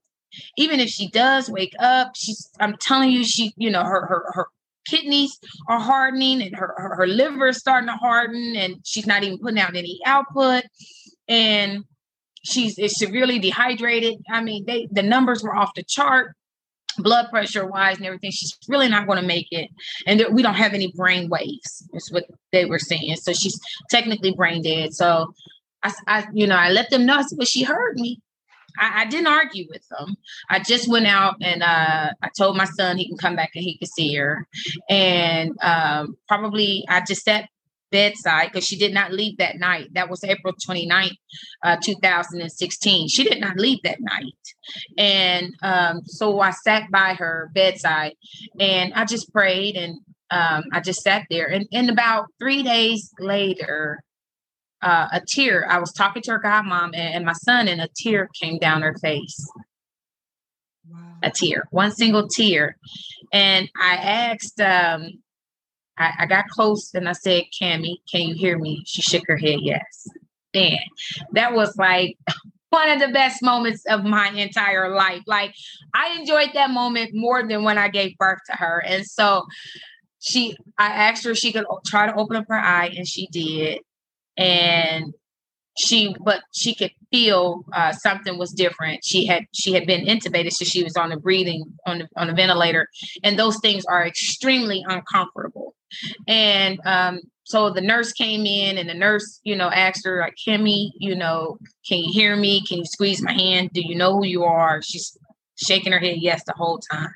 even 0.57 0.81
if 0.81 0.89
she 0.89 1.11
does 1.11 1.49
wake 1.51 1.75
up, 1.79 2.13
she's 2.17 2.49
I'm 2.59 2.77
telling 2.79 3.11
you, 3.11 3.23
she, 3.23 3.53
you 3.57 3.71
know, 3.71 3.85
her 3.85 4.07
her 4.07 4.25
her 4.33 4.47
kidneys 4.87 5.39
are 5.69 5.81
hardening 5.81 6.43
and 6.43 6.55
her, 6.57 6.75
her, 6.77 6.97
her 6.97 7.07
liver 7.07 7.49
is 7.49 7.57
starting 7.57 7.89
to 7.89 7.97
harden 7.97 8.55
and 8.57 8.77
she's 8.85 9.07
not 9.07 9.23
even 9.23 9.39
putting 9.39 9.59
out 9.59 9.77
any 9.77 9.99
output. 10.05 10.65
And 11.29 11.85
she's 12.43 12.79
is 12.79 12.97
severely 12.97 13.39
dehydrated. 13.39 14.23
I 14.31 14.43
mean, 14.43 14.65
they 14.67 14.89
the 14.91 15.03
numbers 15.03 15.43
were 15.43 15.55
off 15.55 15.75
the 15.75 15.83
chart 15.83 16.35
blood 16.99 17.29
pressure 17.31 17.67
wise 17.67 17.97
and 17.97 18.07
everything, 18.07 18.31
she's 18.31 18.57
really 18.69 18.89
not 18.89 19.07
going 19.07 19.21
to 19.21 19.27
make 19.27 19.49
it. 19.51 19.71
And 20.07 20.25
we 20.33 20.43
don't 20.43 20.55
have 20.55 20.75
any 20.75 20.93
brain 20.93 21.29
waves, 21.29 21.87
is 21.93 22.11
what 22.11 22.27
they 22.53 22.65
were 22.65 22.79
saying. 22.79 23.17
So 23.17 23.33
she's 23.33 23.59
technically 23.91 24.33
brain 24.33 24.63
dead. 24.63 24.95
So 24.95 25.35
I, 25.83 25.93
I 26.07 26.27
you 26.33 26.47
know, 26.47 26.57
I 26.57 26.71
let 26.71 26.91
them 26.91 27.07
know, 27.07 27.23
but 27.37 27.49
she 27.49 27.63
heard 27.63 27.97
me. 27.97 28.21
I, 28.79 29.03
I, 29.03 29.05
didn't 29.07 29.29
argue 29.29 29.67
with 29.71 29.87
them. 29.89 30.17
I 30.51 30.59
just 30.59 30.89
went 30.89 31.07
out 31.07 31.37
and 31.41 31.63
uh, 31.63 32.11
I 32.21 32.29
told 32.37 32.57
my 32.57 32.65
son 32.65 32.97
he 32.97 33.07
can 33.07 33.17
come 33.17 33.37
back 33.37 33.53
and 33.55 33.63
he 33.63 33.79
could 33.79 33.89
see 33.89 34.13
her. 34.17 34.49
And 34.91 35.57
um, 35.63 36.17
probably 36.27 36.85
I 36.89 37.03
just 37.03 37.23
sat 37.23 37.49
bedside 37.95 38.51
because 38.51 38.67
she 38.67 38.77
did 38.77 38.93
not 38.93 39.13
leave 39.13 39.39
that 39.39 39.57
night. 39.57 39.89
That 39.95 40.11
was 40.11 40.25
April 40.25 40.53
29th, 40.53 41.17
uh, 41.63 41.77
2016. 41.81 43.07
She 43.07 43.23
did 43.23 43.41
not 43.41 43.57
leave 43.57 43.79
that 43.85 44.01
night. 44.01 44.35
And 44.99 45.55
um, 45.63 46.03
so 46.05 46.41
I 46.41 46.51
sat 46.51 46.91
by 46.91 47.15
her 47.15 47.53
bedside 47.55 48.15
and 48.59 48.93
I 48.95 49.05
just 49.05 49.33
prayed 49.33 49.77
and 49.77 50.01
um, 50.33 50.65
I 50.73 50.81
just 50.81 51.03
sat 51.03 51.27
there. 51.31 51.47
And, 51.47 51.69
and 51.73 51.89
about 51.89 52.27
three 52.41 52.65
days 52.65 53.13
later, 53.21 54.03
uh, 54.83 55.07
a 55.13 55.23
tear, 55.25 55.65
I 55.71 55.79
was 55.79 55.93
talking 55.93 56.23
to 56.23 56.33
her 56.33 56.41
godmom 56.41 56.91
and, 56.95 57.15
and 57.15 57.25
my 57.25 57.33
son, 57.33 57.69
and 57.69 57.81
a 57.81 57.89
tear 57.97 58.29
came 58.41 58.59
down 58.59 58.83
her 58.83 58.97
face. 59.01 59.49
Wow. 60.91 60.99
A 61.23 61.31
tear, 61.31 61.69
one 61.71 61.93
single 61.93 62.27
tear. 62.27 62.77
And 63.33 63.71
I 63.81 63.95
asked, 63.95 64.61
um, 64.61 65.23
I, 65.99 66.13
I 66.21 66.27
got 66.27 66.49
close 66.49 66.93
and 66.95 67.09
I 67.09 67.13
said, 67.13 67.45
Cami, 67.61 67.97
can 68.11 68.23
you 68.23 68.35
hear 68.35 68.59
me? 68.59 68.83
She 68.87 69.03
shook 69.03 69.25
her 69.27 69.37
head, 69.37 69.61
yes. 69.61 70.09
Man, 70.55 70.79
that 71.33 71.55
was 71.55 71.77
like 71.77 72.17
one 72.71 72.91
of 72.91 73.01
the 73.01 73.09
best 73.09 73.43
moments 73.43 73.85
of 73.87 74.05
my 74.05 74.31
entire 74.31 74.95
life. 74.95 75.23
Like 75.27 75.55
I 75.95 76.17
enjoyed 76.19 76.51
that 76.55 76.71
moment 76.71 77.11
more 77.15 77.47
than 77.47 77.65
when 77.65 77.79
I 77.79 77.89
gave 77.89 78.17
birth 78.19 78.41
to 78.51 78.57
her. 78.57 78.83
And 78.85 79.07
so 79.07 79.47
she 80.21 80.57
I 80.79 80.87
asked 80.87 81.25
her 81.25 81.33
if 81.33 81.39
she 81.39 81.53
could 81.53 81.67
try 81.87 82.07
to 82.07 82.15
open 82.17 82.37
up 82.37 82.47
her 82.49 82.59
eye 82.59 82.93
and 82.97 83.07
she 83.07 83.29
did. 83.29 83.81
And 84.37 85.15
she 85.77 86.15
but 86.21 86.43
she 86.53 86.75
could 86.75 86.93
feel 87.11 87.65
uh, 87.73 87.93
something 87.93 88.39
was 88.39 88.53
different 88.53 89.05
she 89.05 89.27
had 89.27 89.45
she 89.53 89.73
had 89.73 89.87
been 89.87 90.07
intubated 90.07 90.53
so 90.53 90.65
she 90.65 90.85
was 90.85 90.97
on 90.97 91.11
the 91.11 91.17
breathing 91.17 91.65
on 91.87 91.99
the, 91.99 92.09
on 92.17 92.29
the 92.29 92.33
ventilator 92.33 92.89
and 93.23 93.39
those 93.39 93.59
things 93.61 93.85
are 93.87 94.07
extremely 94.07 94.85
uncomfortable 94.89 95.64
and 96.27 96.79
um, 96.85 97.21
so 97.45 97.71
the 97.71 97.81
nurse 97.81 98.13
came 98.13 98.47
in 98.47 98.79
and 98.79 98.89
the 98.89 98.95
nurse 98.95 99.41
you 99.45 99.57
know 99.57 99.69
asked 99.71 100.05
her 100.05 100.21
like 100.21 100.37
kimmy 100.37 100.91
you 100.99 101.15
know 101.15 101.59
can 101.89 101.99
you 101.99 102.13
hear 102.13 102.37
me 102.37 102.65
can 102.67 102.79
you 102.79 102.85
squeeze 102.85 103.23
my 103.23 103.33
hand 103.33 103.71
do 103.73 103.83
you 103.83 103.95
know 103.95 104.15
who 104.15 104.25
you 104.25 104.45
are 104.45 104.83
she's 104.83 105.17
shaking 105.57 105.93
her 105.93 105.99
head 105.99 106.17
yes 106.19 106.43
the 106.45 106.55
whole 106.57 106.79
time 106.79 107.15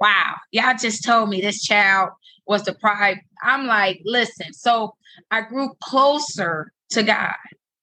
wow 0.00 0.34
y'all 0.52 0.74
just 0.78 1.04
told 1.04 1.28
me 1.28 1.40
this 1.40 1.62
child 1.62 2.10
was 2.46 2.62
deprived. 2.62 3.20
i'm 3.42 3.66
like 3.66 4.00
listen 4.04 4.52
so 4.52 4.94
i 5.30 5.40
grew 5.40 5.72
closer 5.80 6.70
to 6.90 7.02
god 7.02 7.34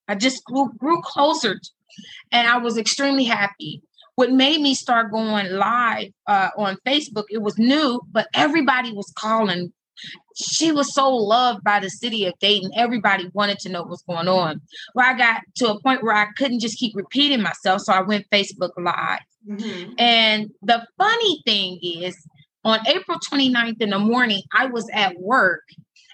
I 0.08 0.16
just 0.16 0.44
grew, 0.46 0.72
grew 0.78 1.02
closer 1.02 1.60
and 2.32 2.48
I 2.48 2.58
was 2.58 2.78
extremely 2.78 3.24
happy. 3.24 3.82
What 4.16 4.32
made 4.32 4.62
me 4.62 4.76
start 4.76 5.12
going 5.12 5.52
live 5.54 6.10
uh, 6.28 6.50
on 6.58 6.78
Facebook, 6.86 7.26
it 7.30 7.42
was 7.42 7.58
new, 7.58 8.02
but 8.12 8.28
everybody 8.34 8.92
was 8.92 9.12
calling. 9.18 9.74
She 10.36 10.72
was 10.72 10.94
so 10.94 11.10
loved 11.10 11.64
by 11.64 11.80
the 11.80 11.90
city 11.90 12.26
of 12.26 12.34
Dayton. 12.40 12.72
Everybody 12.76 13.30
wanted 13.34 13.60
to 13.60 13.70
know 13.70 13.84
what's 13.84 14.04
going 14.04 14.28
on. 14.28 14.62
Well, 14.96 15.06
I 15.06 15.18
got 15.18 15.42
to 15.58 15.72
a 15.72 15.82
point 15.82 16.04
where 16.04 16.16
I 16.16 16.28
couldn't 16.38 16.60
just 16.60 16.78
keep 16.78 16.96
repeating 16.96 17.42
myself. 17.42 17.82
So 17.82 17.94
I 17.94 18.02
went 18.02 18.30
Facebook 18.32 18.72
Live. 18.78 19.20
Mm-hmm. 19.48 19.94
And 19.98 20.50
the 20.62 20.86
funny 20.98 21.42
thing 21.46 21.80
is, 21.84 22.18
on 22.66 22.80
April 22.88 23.20
29th 23.20 23.82
in 23.82 23.90
the 23.90 24.00
morning, 24.00 24.42
I 24.54 24.68
was 24.68 24.90
at 24.94 25.20
work 25.20 25.64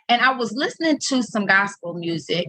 and 0.09 0.21
I 0.21 0.31
was 0.31 0.51
listening 0.51 0.97
to 1.09 1.21
some 1.21 1.45
gospel 1.45 1.93
music, 1.93 2.47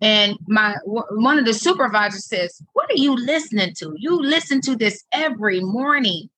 and 0.00 0.36
my 0.48 0.74
one 0.86 1.38
of 1.38 1.44
the 1.44 1.52
supervisors 1.52 2.26
says, 2.26 2.62
"What 2.72 2.90
are 2.90 2.96
you 2.96 3.14
listening 3.14 3.74
to? 3.78 3.94
You 3.96 4.20
listen 4.20 4.62
to 4.62 4.74
this 4.74 5.04
every 5.12 5.60
morning." 5.60 6.30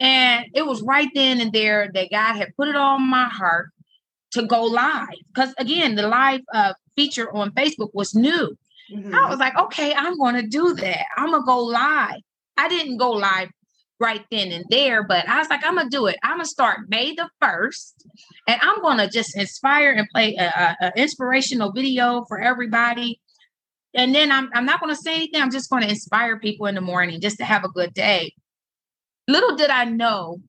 And 0.00 0.46
it 0.54 0.64
was 0.64 0.82
right 0.82 1.08
then 1.14 1.40
and 1.40 1.52
there 1.52 1.90
that 1.92 2.10
God 2.10 2.36
had 2.36 2.54
put 2.56 2.68
it 2.68 2.76
on 2.76 3.08
my 3.08 3.28
heart 3.28 3.70
to 4.32 4.42
go 4.42 4.64
live 4.64 5.08
because 5.34 5.54
again, 5.58 5.94
the 5.94 6.06
live 6.06 6.40
uh, 6.52 6.74
feature 6.96 7.34
on 7.34 7.50
Facebook 7.52 7.90
was 7.94 8.14
new. 8.14 8.56
Mm-hmm. 8.92 9.14
I 9.14 9.28
was 9.28 9.38
like, 9.38 9.56
okay, 9.58 9.94
I'm 9.94 10.16
going 10.16 10.34
to 10.36 10.46
do 10.46 10.74
that. 10.74 11.04
I'm 11.16 11.30
gonna 11.30 11.44
go 11.44 11.62
live. 11.62 12.20
I 12.56 12.68
didn't 12.68 12.98
go 12.98 13.10
live 13.10 13.50
right 14.00 14.24
then 14.30 14.52
and 14.52 14.64
there. 14.70 15.02
But 15.02 15.28
I 15.28 15.38
was 15.38 15.48
like, 15.48 15.64
I'm 15.64 15.76
gonna 15.76 15.90
do 15.90 16.06
it. 16.06 16.16
I'm 16.22 16.38
gonna 16.38 16.46
start 16.46 16.88
May 16.88 17.14
the 17.14 17.28
first, 17.40 18.06
and 18.46 18.60
I'm 18.62 18.80
gonna 18.82 19.08
just 19.10 19.36
inspire 19.36 19.92
and 19.92 20.08
play 20.08 20.36
a, 20.36 20.44
a, 20.46 20.76
a 20.86 20.92
inspirational 20.96 21.72
video 21.72 22.24
for 22.28 22.40
everybody. 22.40 23.20
And 23.94 24.14
then 24.14 24.30
I'm 24.30 24.50
I'm 24.54 24.66
not 24.66 24.80
gonna 24.80 24.96
say 24.96 25.14
anything. 25.14 25.42
I'm 25.42 25.50
just 25.50 25.70
gonna 25.70 25.86
inspire 25.86 26.38
people 26.38 26.66
in 26.66 26.74
the 26.74 26.80
morning 26.80 27.20
just 27.20 27.38
to 27.38 27.44
have 27.44 27.64
a 27.64 27.68
good 27.68 27.94
day. 27.94 28.34
Little 29.28 29.56
did 29.56 29.70
I 29.70 29.84
know 29.84 30.40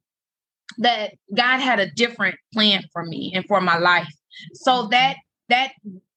that 0.79 1.13
God 1.35 1.59
had 1.59 1.79
a 1.79 1.91
different 1.91 2.35
plan 2.53 2.83
for 2.93 3.03
me 3.03 3.33
and 3.35 3.45
for 3.45 3.61
my 3.61 3.77
life. 3.77 4.11
So 4.53 4.87
that 4.87 5.17
that 5.49 5.71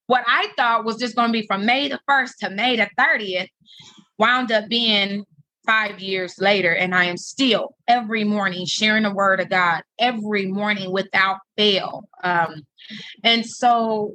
what 0.07 0.25
I 0.27 0.49
thought 0.57 0.85
was 0.85 0.97
just 0.97 1.17
going 1.17 1.29
to 1.29 1.33
be 1.33 1.47
from 1.47 1.67
May 1.67 1.89
the 1.89 1.99
1st 2.09 2.31
to 2.41 2.51
May 2.51 2.77
the 2.77 2.89
30th 2.99 3.49
wound 4.19 4.53
up 4.53 4.69
being 4.69 5.25
five 5.67 6.01
years 6.01 6.35
later, 6.39 6.75
and 6.75 6.95
I 6.95 7.05
am 7.05 7.17
still 7.17 7.75
every 7.89 8.25
morning 8.25 8.67
sharing 8.67 9.05
the 9.05 9.15
word 9.15 9.41
of 9.41 9.49
God 9.49 9.83
every 9.99 10.47
morning 10.47 10.93
without 10.93 11.39
fail. 11.57 12.09
Um, 12.23 12.63
and 13.25 13.47
so, 13.47 14.15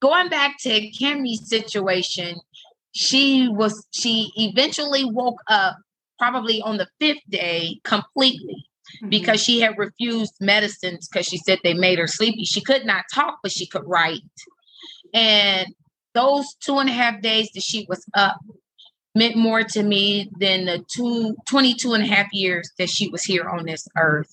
going 0.00 0.28
back 0.28 0.56
to 0.60 0.90
Cami's 0.90 1.48
situation, 1.48 2.36
she 2.92 3.48
was 3.48 3.86
she 3.92 4.30
eventually 4.36 5.04
woke 5.04 5.40
up 5.48 5.76
probably 6.18 6.60
on 6.62 6.76
the 6.76 6.88
fifth 7.00 7.22
day 7.28 7.80
completely 7.84 8.66
mm-hmm. 8.96 9.08
because 9.08 9.42
she 9.42 9.60
had 9.60 9.78
refused 9.78 10.34
medicines 10.40 11.08
because 11.08 11.26
she 11.26 11.38
said 11.38 11.58
they 11.62 11.74
made 11.74 11.98
her 11.98 12.06
sleepy. 12.06 12.44
She 12.44 12.60
could 12.60 12.84
not 12.84 13.04
talk, 13.12 13.38
but 13.42 13.52
she 13.52 13.66
could 13.66 13.84
write. 13.86 14.22
And 15.12 15.68
those 16.14 16.54
two 16.60 16.78
and 16.78 16.88
a 16.88 16.92
half 16.92 17.20
days 17.20 17.50
that 17.54 17.62
she 17.62 17.86
was 17.88 18.04
up, 18.14 18.38
meant 19.14 19.36
more 19.36 19.62
to 19.62 19.82
me 19.82 20.30
than 20.40 20.64
the 20.64 20.84
two, 20.88 21.36
22 21.48 21.94
and 21.94 22.02
a 22.02 22.06
half 22.06 22.26
years 22.32 22.70
that 22.78 22.90
she 22.90 23.08
was 23.08 23.22
here 23.22 23.48
on 23.48 23.64
this 23.64 23.86
earth. 23.96 24.32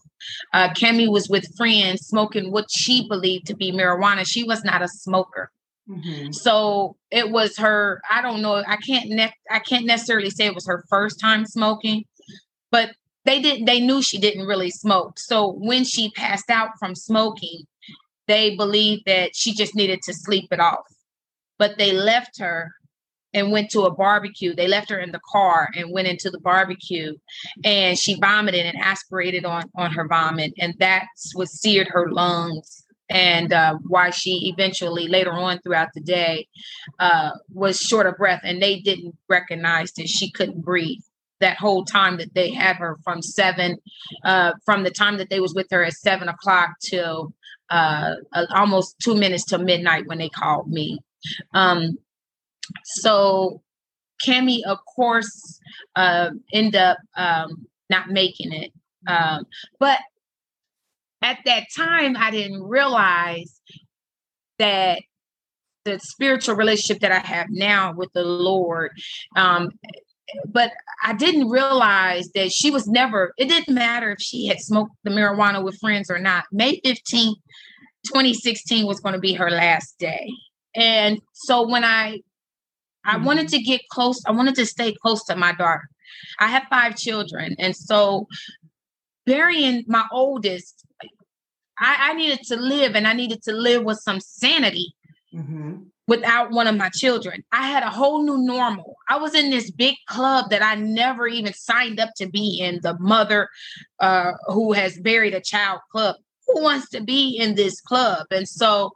Uh, 0.53 0.69
Cami 0.69 1.09
was 1.09 1.29
with 1.29 1.55
friends 1.55 2.07
smoking 2.07 2.51
what 2.51 2.65
she 2.71 3.07
believed 3.07 3.45
to 3.47 3.55
be 3.55 3.71
marijuana. 3.71 4.25
She 4.25 4.43
was 4.43 4.63
not 4.63 4.81
a 4.81 4.87
smoker. 4.87 5.51
Mm-hmm. 5.91 6.31
So 6.31 6.95
it 7.11 7.29
was 7.31 7.57
her. 7.57 8.01
I 8.09 8.21
don't 8.21 8.41
know. 8.41 8.55
I 8.55 8.77
can't. 8.77 9.09
Ne- 9.09 9.33
I 9.49 9.59
can't 9.59 9.85
necessarily 9.85 10.29
say 10.29 10.45
it 10.45 10.55
was 10.55 10.67
her 10.67 10.85
first 10.89 11.19
time 11.19 11.45
smoking, 11.45 12.05
but 12.71 12.91
they 13.25 13.41
didn't. 13.41 13.65
They 13.65 13.81
knew 13.81 14.01
she 14.01 14.17
didn't 14.17 14.47
really 14.47 14.71
smoke. 14.71 15.19
So 15.19 15.51
when 15.51 15.83
she 15.83 16.11
passed 16.11 16.49
out 16.49 16.69
from 16.79 16.95
smoking, 16.95 17.63
they 18.27 18.55
believed 18.55 19.03
that 19.05 19.35
she 19.35 19.53
just 19.53 19.75
needed 19.75 20.01
to 20.03 20.13
sleep 20.13 20.47
it 20.51 20.61
off. 20.61 20.85
But 21.59 21.77
they 21.77 21.91
left 21.91 22.39
her 22.39 22.71
and 23.33 23.51
went 23.51 23.69
to 23.71 23.81
a 23.81 23.93
barbecue. 23.93 24.55
They 24.55 24.67
left 24.67 24.89
her 24.89 24.99
in 24.99 25.11
the 25.11 25.21
car 25.31 25.69
and 25.75 25.91
went 25.91 26.07
into 26.07 26.29
the 26.29 26.39
barbecue 26.39 27.15
and 27.63 27.97
she 27.97 28.19
vomited 28.19 28.65
and 28.65 28.77
aspirated 28.77 29.45
on, 29.45 29.63
on 29.75 29.91
her 29.91 30.07
vomit. 30.07 30.53
And 30.57 30.73
that's 30.79 31.33
what 31.33 31.47
seared 31.47 31.87
her 31.89 32.11
lungs 32.11 32.83
and 33.11 33.51
uh, 33.53 33.75
why 33.87 34.09
she 34.09 34.53
eventually 34.53 35.07
later 35.07 35.33
on 35.33 35.59
throughout 35.59 35.89
the 35.93 36.01
day 36.01 36.47
uh, 36.99 37.31
was 37.53 37.79
short 37.79 38.07
of 38.07 38.17
breath 38.17 38.41
and 38.43 38.61
they 38.61 38.79
didn't 38.79 39.15
recognize 39.29 39.91
that 39.93 40.07
she 40.07 40.31
couldn't 40.31 40.61
breathe. 40.61 41.01
that 41.41 41.57
whole 41.57 41.83
time 41.83 42.17
that 42.17 42.33
they 42.33 42.51
had 42.51 42.77
her 42.77 42.97
from 43.03 43.21
seven, 43.21 43.77
uh, 44.23 44.53
from 44.63 44.83
the 44.83 44.91
time 44.91 45.17
that 45.17 45.29
they 45.29 45.39
was 45.39 45.53
with 45.53 45.67
her 45.71 45.83
at 45.83 45.93
seven 45.93 46.29
o'clock 46.29 46.69
till 46.79 47.33
uh, 47.69 48.15
almost 48.53 48.95
two 48.99 49.15
minutes 49.15 49.45
to 49.45 49.57
midnight 49.57 50.07
when 50.07 50.19
they 50.19 50.29
called 50.29 50.69
me. 50.69 50.99
Um, 51.53 51.97
so 52.83 53.61
Cami, 54.25 54.63
of 54.63 54.77
course, 54.85 55.59
uh, 55.95 56.29
end 56.53 56.75
up 56.75 56.97
um, 57.17 57.65
not 57.89 58.09
making 58.09 58.53
it. 58.53 58.71
Um, 59.07 59.45
but 59.79 59.99
at 61.21 61.39
that 61.45 61.67
time, 61.75 62.15
I 62.17 62.31
didn't 62.31 62.63
realize 62.63 63.59
that 64.59 65.01
the 65.85 65.99
spiritual 65.99 66.55
relationship 66.55 67.01
that 67.01 67.11
I 67.11 67.19
have 67.19 67.47
now 67.49 67.93
with 67.93 68.09
the 68.13 68.23
Lord. 68.23 68.91
Um, 69.35 69.71
but 70.45 70.71
I 71.03 71.13
didn't 71.13 71.49
realize 71.49 72.29
that 72.35 72.51
she 72.51 72.71
was 72.71 72.87
never, 72.87 73.33
it 73.37 73.49
didn't 73.49 73.73
matter 73.73 74.11
if 74.11 74.21
she 74.21 74.47
had 74.47 74.59
smoked 74.59 74.93
the 75.03 75.09
marijuana 75.09 75.63
with 75.63 75.79
friends 75.79 76.09
or 76.09 76.19
not. 76.19 76.45
May 76.51 76.79
15th, 76.81 77.35
2016 78.05 78.85
was 78.85 78.99
going 78.99 79.13
to 79.13 79.19
be 79.19 79.33
her 79.33 79.49
last 79.49 79.97
day. 79.99 80.31
And 80.75 81.19
so 81.33 81.67
when 81.67 81.83
I 81.83 82.21
I 83.03 83.15
mm-hmm. 83.15 83.25
wanted 83.25 83.47
to 83.49 83.61
get 83.61 83.81
close, 83.89 84.21
I 84.25 84.31
wanted 84.31 84.55
to 84.55 84.65
stay 84.65 84.93
close 84.93 85.23
to 85.25 85.35
my 85.35 85.53
daughter. 85.53 85.89
I 86.39 86.47
have 86.47 86.63
five 86.69 86.95
children. 86.95 87.55
And 87.57 87.75
so 87.75 88.27
burying 89.25 89.83
my 89.87 90.05
oldest, 90.11 90.85
I, 91.81 92.11
I 92.11 92.13
needed 92.13 92.43
to 92.47 92.55
live 92.55 92.95
and 92.95 93.07
I 93.07 93.13
needed 93.13 93.41
to 93.43 93.51
live 93.51 93.83
with 93.83 93.97
some 93.99 94.19
sanity 94.19 94.93
mm-hmm. 95.33 95.77
without 96.07 96.51
one 96.51 96.67
of 96.67 96.77
my 96.77 96.89
children. 96.89 97.43
I 97.51 97.67
had 97.67 97.83
a 97.83 97.89
whole 97.89 98.23
new 98.23 98.37
normal. 98.37 98.95
I 99.09 99.17
was 99.17 99.33
in 99.33 99.49
this 99.49 99.71
big 99.71 99.95
club 100.07 100.51
that 100.51 100.61
I 100.61 100.75
never 100.75 101.27
even 101.27 101.53
signed 101.53 101.99
up 101.99 102.11
to 102.17 102.27
be 102.27 102.59
in, 102.61 102.79
the 102.81 102.97
mother 102.99 103.49
uh, 103.99 104.33
who 104.47 104.73
has 104.73 104.99
buried 104.99 105.33
a 105.33 105.41
child 105.41 105.81
club. 105.91 106.15
Who 106.47 106.61
wants 106.61 106.89
to 106.91 107.01
be 107.01 107.37
in 107.37 107.55
this 107.55 107.81
club? 107.81 108.27
And 108.29 108.47
so 108.47 108.91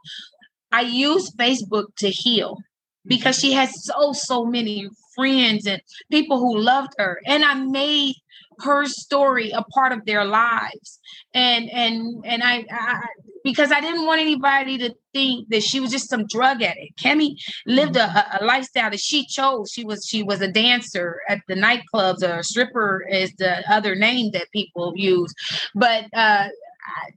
I 0.70 0.82
used 0.82 1.36
Facebook 1.36 1.96
to 1.96 2.08
heal 2.08 2.58
because 3.06 3.38
she 3.38 3.52
has 3.52 3.84
so 3.84 4.12
so 4.12 4.44
many 4.44 4.88
friends 5.14 5.66
and 5.66 5.80
people 6.10 6.38
who 6.38 6.58
loved 6.58 6.92
her 6.98 7.20
and 7.26 7.44
i 7.44 7.54
made 7.54 8.14
her 8.60 8.86
story 8.86 9.50
a 9.50 9.62
part 9.62 9.92
of 9.92 10.04
their 10.04 10.24
lives. 10.24 10.98
And 11.34 11.70
and 11.70 12.24
and 12.24 12.42
I, 12.42 12.64
I, 12.70 13.00
because 13.44 13.70
i 13.70 13.80
didn't 13.80 14.06
want 14.06 14.20
anybody 14.20 14.78
to 14.78 14.94
think 15.12 15.48
that 15.50 15.62
she 15.62 15.80
was 15.80 15.90
just 15.90 16.08
some 16.08 16.26
drug 16.26 16.62
addict. 16.62 16.98
Cami 16.98 17.36
lived 17.66 17.96
a, 17.96 18.40
a, 18.40 18.44
lifestyle 18.44 18.90
that 18.90 19.00
she 19.00 19.26
chose. 19.26 19.70
She 19.72 19.84
was 19.84 20.06
she 20.06 20.22
was 20.22 20.40
a 20.40 20.50
dancer 20.50 21.20
at 21.28 21.40
the 21.48 21.54
nightclubs. 21.54 22.22
Or 22.22 22.38
a 22.38 22.44
stripper 22.44 23.06
is 23.10 23.32
the 23.38 23.68
other 23.70 23.94
name 23.94 24.32
that 24.32 24.50
people 24.52 24.92
use. 24.96 25.32
But 25.74 26.04
uh 26.14 26.48
i, 26.48 27.10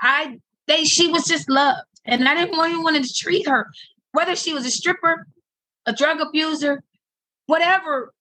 I 0.00 0.38
they 0.66 0.84
she 0.84 1.08
was 1.08 1.24
just 1.26 1.48
loved. 1.50 1.82
And 2.04 2.28
i 2.28 2.34
didn't 2.34 2.56
want 2.56 2.72
anyone 2.72 3.00
to 3.00 3.14
treat 3.14 3.46
her 3.48 3.66
whether 4.12 4.36
she 4.36 4.54
was 4.54 4.64
a 4.64 4.70
stripper 4.70 5.26
a 5.86 5.92
drug 5.92 6.20
abuser 6.20 6.82
whatever 7.46 8.12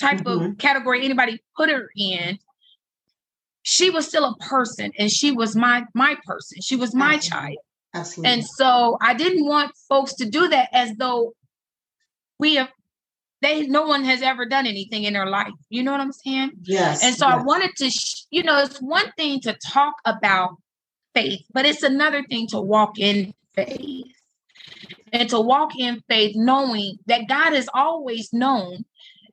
type 0.00 0.20
mm-hmm. 0.20 0.52
of 0.52 0.58
category 0.58 1.04
anybody 1.04 1.38
put 1.56 1.68
her 1.68 1.90
in 1.96 2.38
she 3.62 3.90
was 3.90 4.06
still 4.06 4.24
a 4.24 4.36
person 4.44 4.90
and 4.98 5.10
she 5.10 5.30
was 5.30 5.54
my 5.54 5.84
my 5.94 6.16
person 6.24 6.60
she 6.62 6.76
was 6.76 6.94
my 6.94 7.18
child 7.18 7.58
Absolutely. 7.94 8.32
and 8.32 8.46
so 8.46 8.96
i 9.00 9.14
didn't 9.14 9.44
want 9.44 9.72
folks 9.88 10.14
to 10.14 10.28
do 10.28 10.48
that 10.48 10.68
as 10.72 10.92
though 10.96 11.34
we 12.38 12.54
have 12.54 12.70
they 13.42 13.66
no 13.66 13.82
one 13.86 14.04
has 14.04 14.22
ever 14.22 14.46
done 14.46 14.66
anything 14.66 15.04
in 15.04 15.12
their 15.12 15.26
life 15.26 15.52
you 15.68 15.82
know 15.82 15.92
what 15.92 16.00
i'm 16.00 16.12
saying 16.12 16.50
yes 16.62 17.04
and 17.04 17.14
so 17.14 17.26
yes. 17.26 17.34
i 17.34 17.42
wanted 17.42 17.70
to 17.76 17.90
sh- 17.90 18.24
you 18.30 18.42
know 18.42 18.58
it's 18.58 18.78
one 18.78 19.10
thing 19.16 19.40
to 19.40 19.56
talk 19.66 19.94
about 20.04 20.56
faith 21.14 21.40
but 21.52 21.66
it's 21.66 21.82
another 21.82 22.22
thing 22.24 22.46
to 22.46 22.60
walk 22.60 22.98
in 22.98 23.32
faith 23.54 24.06
and 25.12 25.28
to 25.28 25.40
walk 25.40 25.72
in 25.78 26.00
faith 26.08 26.32
knowing 26.36 26.96
that 27.06 27.28
god 27.28 27.52
is 27.52 27.68
always 27.74 28.32
known 28.32 28.84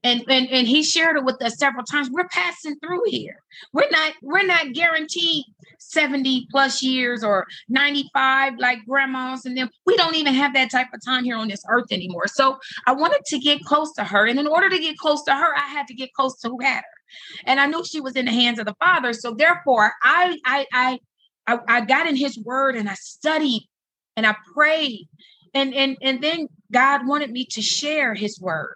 and, 0.04 0.24
and 0.28 0.48
and 0.50 0.68
he 0.68 0.84
shared 0.84 1.18
it 1.18 1.24
with 1.24 1.42
us 1.42 1.58
several 1.58 1.84
times. 1.84 2.10
We're 2.10 2.28
passing 2.30 2.78
through 2.80 3.04
here. 3.08 3.42
We're 3.74 3.90
not 3.90 4.14
we're 4.22 4.46
not 4.46 4.74
guaranteed 4.74 5.46
70 5.80 6.48
plus 6.52 6.82
years 6.82 7.24
or 7.24 7.46
95 7.70 8.54
like 8.58 8.80
grandmas 8.88 9.46
and 9.46 9.56
then 9.56 9.70
we 9.86 9.96
don't 9.96 10.16
even 10.16 10.34
have 10.34 10.54
that 10.54 10.72
type 10.72 10.88
of 10.94 11.04
time 11.06 11.24
here 11.24 11.38
on 11.38 11.48
this 11.48 11.64
earth 11.70 11.92
anymore. 11.92 12.28
So 12.28 12.58
i 12.86 12.92
wanted 12.92 13.22
to 13.26 13.40
get 13.40 13.64
close 13.64 13.94
to 13.94 14.04
her. 14.04 14.26
And 14.28 14.40
in 14.40 14.48
order 14.48 14.70
to 14.70 14.80
get 14.80 14.98
close 14.98 15.24
to 15.24 15.34
her 15.34 15.56
i 15.56 15.68
had 15.68 15.88
to 15.88 15.94
get 15.94 16.14
close 16.14 16.40
to 16.42 16.50
who 16.50 16.60
had 16.62 16.78
her. 16.80 16.84
And 17.46 17.60
i 17.60 17.66
knew 17.66 17.84
she 17.86 18.02
was 18.02 18.16
in 18.16 18.26
the 18.26 18.32
hands 18.32 18.60
of 18.60 18.66
the 18.66 18.76
father. 18.80 19.14
So 19.14 19.34
therefore 19.34 19.94
i 20.04 20.38
i 20.46 20.66
i 20.74 21.00
i, 21.48 21.60
I 21.68 21.82
got 21.82 22.08
in 22.08 22.16
his 22.16 22.38
word 22.40 22.76
and 22.76 22.90
i 22.90 22.96
studied 22.96 23.68
and 24.16 24.26
i 24.26 24.36
prayed. 24.54 25.08
And 25.54 25.74
and 25.74 25.98
and 26.02 26.22
then 26.22 26.48
god 26.72 27.08
wanted 27.08 27.32
me 27.32 27.46
to 27.52 27.62
share 27.62 28.14
his 28.14 28.40
word 28.40 28.76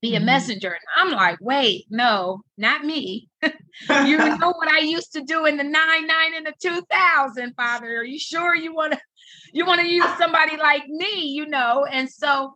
be 0.00 0.14
a 0.14 0.18
mm-hmm. 0.18 0.26
messenger. 0.26 0.68
And 0.68 0.78
I'm 0.96 1.16
like, 1.16 1.38
wait, 1.40 1.86
no, 1.90 2.42
not 2.56 2.84
me. 2.84 3.28
you 3.42 4.18
know 4.38 4.52
what 4.52 4.68
I 4.68 4.80
used 4.80 5.12
to 5.14 5.22
do 5.22 5.46
in 5.46 5.56
the 5.56 5.64
nine 5.64 6.06
nine 6.06 6.34
and 6.36 6.46
the 6.46 6.54
two 6.60 6.82
thousand, 6.90 7.54
Father. 7.54 7.98
Are 7.98 8.04
you 8.04 8.18
sure 8.18 8.54
you 8.54 8.74
want 8.74 8.92
to 8.92 9.00
you 9.52 9.66
want 9.66 9.80
to 9.80 9.86
use 9.86 10.08
somebody 10.18 10.56
like 10.56 10.86
me, 10.88 11.26
you 11.26 11.46
know? 11.46 11.86
And 11.90 12.08
so 12.10 12.54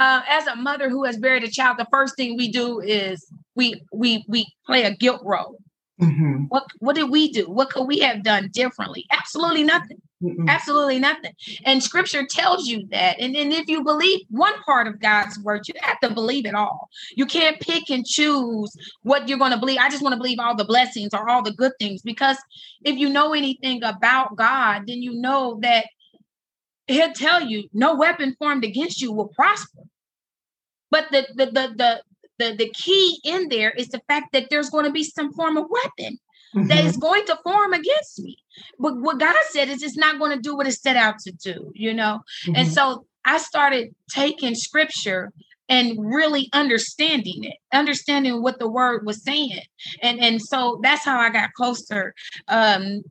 uh, 0.00 0.22
as 0.28 0.46
a 0.46 0.56
mother 0.56 0.88
who 0.88 1.04
has 1.04 1.16
buried 1.16 1.44
a 1.44 1.50
child, 1.50 1.78
the 1.78 1.86
first 1.90 2.16
thing 2.16 2.36
we 2.36 2.50
do 2.50 2.80
is 2.80 3.26
we 3.54 3.80
we 3.92 4.24
we 4.28 4.46
play 4.66 4.84
a 4.84 4.94
guilt 4.94 5.22
role. 5.24 5.58
Mm-hmm. 6.00 6.44
What 6.48 6.64
what 6.78 6.96
did 6.96 7.10
we 7.10 7.30
do? 7.30 7.44
What 7.50 7.70
could 7.70 7.84
we 7.84 8.00
have 8.00 8.22
done 8.22 8.50
differently? 8.52 9.06
Absolutely 9.12 9.64
nothing. 9.64 10.00
Mm-mm. 10.22 10.48
Absolutely 10.48 10.98
nothing. 10.98 11.32
And 11.64 11.82
scripture 11.82 12.26
tells 12.26 12.66
you 12.66 12.86
that. 12.90 13.18
And, 13.18 13.34
and 13.34 13.52
if 13.52 13.68
you 13.68 13.82
believe 13.82 14.20
one 14.30 14.54
part 14.62 14.86
of 14.86 15.00
God's 15.00 15.38
word, 15.40 15.66
you 15.66 15.74
have 15.80 15.98
to 16.00 16.10
believe 16.10 16.46
it 16.46 16.54
all. 16.54 16.88
You 17.16 17.26
can't 17.26 17.58
pick 17.60 17.90
and 17.90 18.06
choose 18.06 18.74
what 19.02 19.28
you're 19.28 19.38
going 19.38 19.52
to 19.52 19.58
believe. 19.58 19.78
I 19.80 19.90
just 19.90 20.02
want 20.02 20.12
to 20.12 20.18
believe 20.18 20.38
all 20.38 20.54
the 20.54 20.64
blessings 20.64 21.12
or 21.12 21.28
all 21.28 21.42
the 21.42 21.52
good 21.52 21.72
things 21.78 22.02
because 22.02 22.36
if 22.84 22.96
you 22.96 23.08
know 23.08 23.34
anything 23.34 23.82
about 23.82 24.36
God, 24.36 24.84
then 24.86 25.02
you 25.02 25.14
know 25.14 25.58
that 25.62 25.86
he'll 26.86 27.12
tell 27.12 27.42
you 27.42 27.68
no 27.72 27.96
weapon 27.96 28.36
formed 28.38 28.64
against 28.64 29.00
you 29.00 29.12
will 29.12 29.28
prosper. 29.28 29.82
But 30.90 31.06
the 31.10 31.26
the 31.34 31.46
the 31.46 31.74
the 31.76 32.02
the, 32.38 32.56
the 32.56 32.70
key 32.74 33.20
in 33.24 33.48
there 33.48 33.70
is 33.70 33.88
the 33.88 34.00
fact 34.08 34.32
that 34.32 34.48
there's 34.50 34.70
going 34.70 34.84
to 34.84 34.90
be 34.90 35.04
some 35.04 35.32
form 35.32 35.56
of 35.56 35.66
weapon 35.68 36.18
mm-hmm. 36.54 36.66
that 36.68 36.84
is 36.84 36.96
going 36.96 37.24
to 37.26 37.38
form 37.44 37.72
against 37.72 38.18
me. 38.20 38.36
But 38.78 38.96
what 39.00 39.18
God 39.18 39.34
said 39.50 39.68
is 39.68 39.82
it's 39.82 39.96
not 39.96 40.18
going 40.18 40.36
to 40.36 40.42
do 40.42 40.56
what 40.56 40.66
it 40.66 40.72
set 40.72 40.96
out 40.96 41.18
to 41.20 41.32
do, 41.32 41.72
you 41.74 41.94
know? 41.94 42.20
Mm-hmm. 42.46 42.56
And 42.56 42.68
so 42.68 43.06
I 43.24 43.38
started 43.38 43.94
taking 44.10 44.54
scripture 44.54 45.32
and 45.68 45.96
really 45.98 46.48
understanding 46.52 47.44
it, 47.44 47.56
understanding 47.72 48.42
what 48.42 48.58
the 48.58 48.68
word 48.68 49.06
was 49.06 49.22
saying. 49.22 49.62
And 50.02 50.20
and 50.20 50.42
so 50.42 50.80
that's 50.82 51.04
how 51.04 51.18
I 51.18 51.30
got 51.30 51.54
closer 51.54 52.14
um 52.48 53.02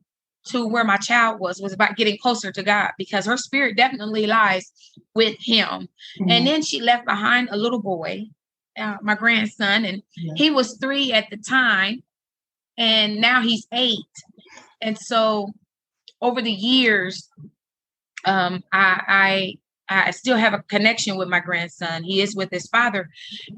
to 0.43 0.67
where 0.67 0.83
my 0.83 0.97
child 0.97 1.39
was 1.39 1.61
was 1.61 1.73
about 1.73 1.95
getting 1.95 2.17
closer 2.17 2.51
to 2.51 2.63
God 2.63 2.91
because 2.97 3.25
her 3.25 3.37
spirit 3.37 3.77
definitely 3.77 4.27
lies 4.27 4.71
with 5.15 5.37
him. 5.39 5.67
Mm-hmm. 5.67 6.29
And 6.29 6.47
then 6.47 6.61
she 6.61 6.81
left 6.81 7.05
behind 7.05 7.49
a 7.51 7.57
little 7.57 7.81
boy, 7.81 8.25
uh, 8.77 8.97
my 9.01 9.15
grandson, 9.15 9.85
and 9.85 10.03
yeah. 10.17 10.33
he 10.35 10.49
was 10.49 10.77
three 10.77 11.13
at 11.13 11.29
the 11.29 11.37
time 11.37 12.03
and 12.77 13.21
now 13.21 13.41
he's 13.41 13.67
eight. 13.73 13.99
And 14.81 14.97
so 14.97 15.51
over 16.21 16.41
the 16.41 16.51
years, 16.51 17.29
um, 18.25 18.63
I, 18.71 19.57
I 19.89 20.05
I 20.05 20.11
still 20.11 20.37
have 20.37 20.53
a 20.53 20.63
connection 20.63 21.17
with 21.17 21.27
my 21.27 21.41
grandson. 21.41 22.03
He 22.03 22.21
is 22.21 22.33
with 22.33 22.49
his 22.49 22.67
father, 22.67 23.09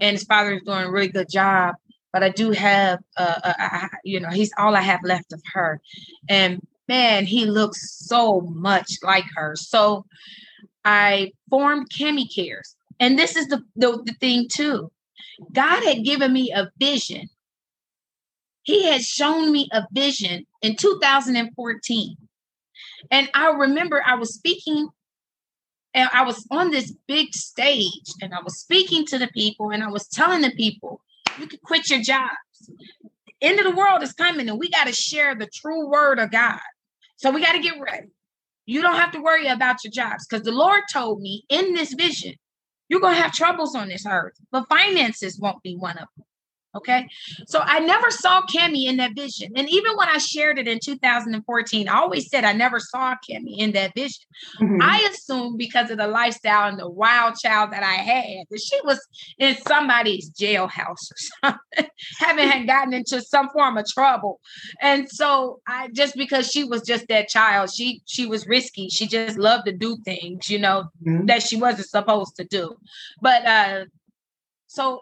and 0.01 0.17
his 0.17 0.23
father 0.23 0.53
is 0.53 0.63
doing 0.63 0.85
a 0.85 0.91
really 0.91 1.09
good 1.09 1.29
job. 1.29 1.75
But 2.11 2.23
I 2.23 2.29
do 2.29 2.51
have, 2.51 2.99
uh, 3.17 3.39
uh, 3.43 3.87
you 4.03 4.19
know, 4.19 4.29
he's 4.29 4.51
all 4.57 4.75
I 4.75 4.81
have 4.81 5.01
left 5.03 5.31
of 5.31 5.41
her, 5.53 5.79
and 6.27 6.65
man, 6.87 7.25
he 7.25 7.45
looks 7.45 7.97
so 8.07 8.41
much 8.41 8.97
like 9.03 9.25
her. 9.35 9.55
So 9.55 10.05
I 10.85 11.33
formed 11.49 11.89
Cami 11.89 12.25
Cares, 12.33 12.75
and 12.99 13.17
this 13.19 13.35
is 13.35 13.47
the, 13.47 13.61
the 13.75 14.01
the 14.03 14.13
thing 14.19 14.47
too. 14.51 14.91
God 15.51 15.83
had 15.83 16.03
given 16.03 16.33
me 16.33 16.51
a 16.51 16.71
vision 16.79 17.29
he 18.63 18.85
had 18.85 19.03
shown 19.03 19.51
me 19.51 19.69
a 19.71 19.85
vision 19.91 20.45
in 20.63 20.75
2014. 20.75 22.17
And 23.11 23.29
I 23.35 23.51
remember 23.51 24.01
I 24.03 24.15
was 24.15 24.33
speaking 24.33 24.89
and 25.93 26.09
I 26.11 26.23
was 26.23 26.47
on 26.49 26.71
this 26.71 26.91
big 27.07 27.33
stage 27.33 28.13
and 28.21 28.33
I 28.33 28.41
was 28.41 28.59
speaking 28.59 29.05
to 29.07 29.19
the 29.19 29.27
people 29.27 29.69
and 29.69 29.83
I 29.83 29.89
was 29.89 30.07
telling 30.07 30.41
the 30.41 30.51
people, 30.51 31.01
you 31.35 31.47
can 31.47 31.59
quit 31.63 31.89
your 31.89 32.01
jobs. 32.01 32.31
The 33.27 33.33
end 33.41 33.59
of 33.59 33.65
the 33.65 33.75
world 33.75 34.01
is 34.01 34.13
coming 34.13 34.49
and 34.49 34.57
we 34.57 34.69
got 34.71 34.87
to 34.87 34.93
share 34.93 35.35
the 35.35 35.47
true 35.53 35.91
word 35.91 36.17
of 36.17 36.31
God. 36.31 36.59
So 37.17 37.29
we 37.29 37.41
got 37.43 37.53
to 37.53 37.59
get 37.59 37.79
ready. 37.79 38.07
You 38.65 38.81
don't 38.81 38.95
have 38.95 39.11
to 39.11 39.21
worry 39.21 39.47
about 39.47 39.83
your 39.83 39.91
jobs 39.91 40.25
because 40.25 40.45
the 40.45 40.51
Lord 40.51 40.81
told 40.91 41.21
me 41.21 41.43
in 41.49 41.73
this 41.73 41.93
vision, 41.93 42.35
You're 42.87 43.01
going 43.01 43.15
to 43.15 43.21
have 43.21 43.33
troubles 43.33 43.75
on 43.75 43.89
this 43.89 44.05
earth, 44.09 44.33
but 44.51 44.69
finances 44.69 45.37
won't 45.37 45.61
be 45.61 45.75
one 45.75 45.97
of 45.97 46.07
them. 46.15 46.25
Okay. 46.75 47.07
So 47.47 47.61
I 47.63 47.79
never 47.79 48.09
saw 48.09 48.41
Cami 48.41 48.87
in 48.87 48.97
that 48.97 49.15
vision. 49.15 49.51
And 49.55 49.69
even 49.69 49.95
when 49.95 50.09
I 50.09 50.17
shared 50.17 50.57
it 50.57 50.67
in 50.67 50.79
2014, 50.83 51.87
I 51.87 51.97
always 51.99 52.29
said 52.29 52.43
I 52.43 52.53
never 52.53 52.79
saw 52.79 53.13
Cami 53.29 53.59
in 53.59 53.73
that 53.73 53.93
vision. 53.93 54.25
Mm-hmm. 54.59 54.81
I 54.81 55.07
assumed 55.11 55.59
because 55.59 55.91
of 55.91 55.99
the 55.99 56.07
lifestyle 56.07 56.69
and 56.69 56.79
the 56.79 56.89
wild 56.89 57.35
child 57.35 57.71
that 57.73 57.83
I 57.83 57.93
had, 57.93 58.47
that 58.49 58.59
she 58.59 58.79
was 58.83 58.99
in 59.37 59.55
somebody's 59.67 60.31
jailhouse 60.31 61.11
or 61.11 61.17
something, 61.75 61.91
having 62.17 62.65
gotten 62.65 62.93
into 62.93 63.21
some 63.21 63.49
form 63.51 63.77
of 63.77 63.85
trouble. 63.87 64.39
And 64.81 65.07
so 65.07 65.61
I 65.67 65.89
just 65.93 66.15
because 66.15 66.49
she 66.49 66.63
was 66.63 66.81
just 66.81 67.07
that 67.09 67.29
child, 67.29 67.71
she 67.71 68.01
she 68.05 68.25
was 68.25 68.47
risky. 68.47 68.89
She 68.89 69.05
just 69.05 69.37
loved 69.37 69.65
to 69.67 69.73
do 69.73 69.97
things, 70.03 70.49
you 70.49 70.57
know, 70.57 70.85
mm-hmm. 71.05 71.27
that 71.27 71.43
she 71.43 71.55
wasn't 71.55 71.89
supposed 71.89 72.35
to 72.37 72.45
do. 72.45 72.75
But 73.21 73.45
uh 73.45 73.85
so 74.73 75.01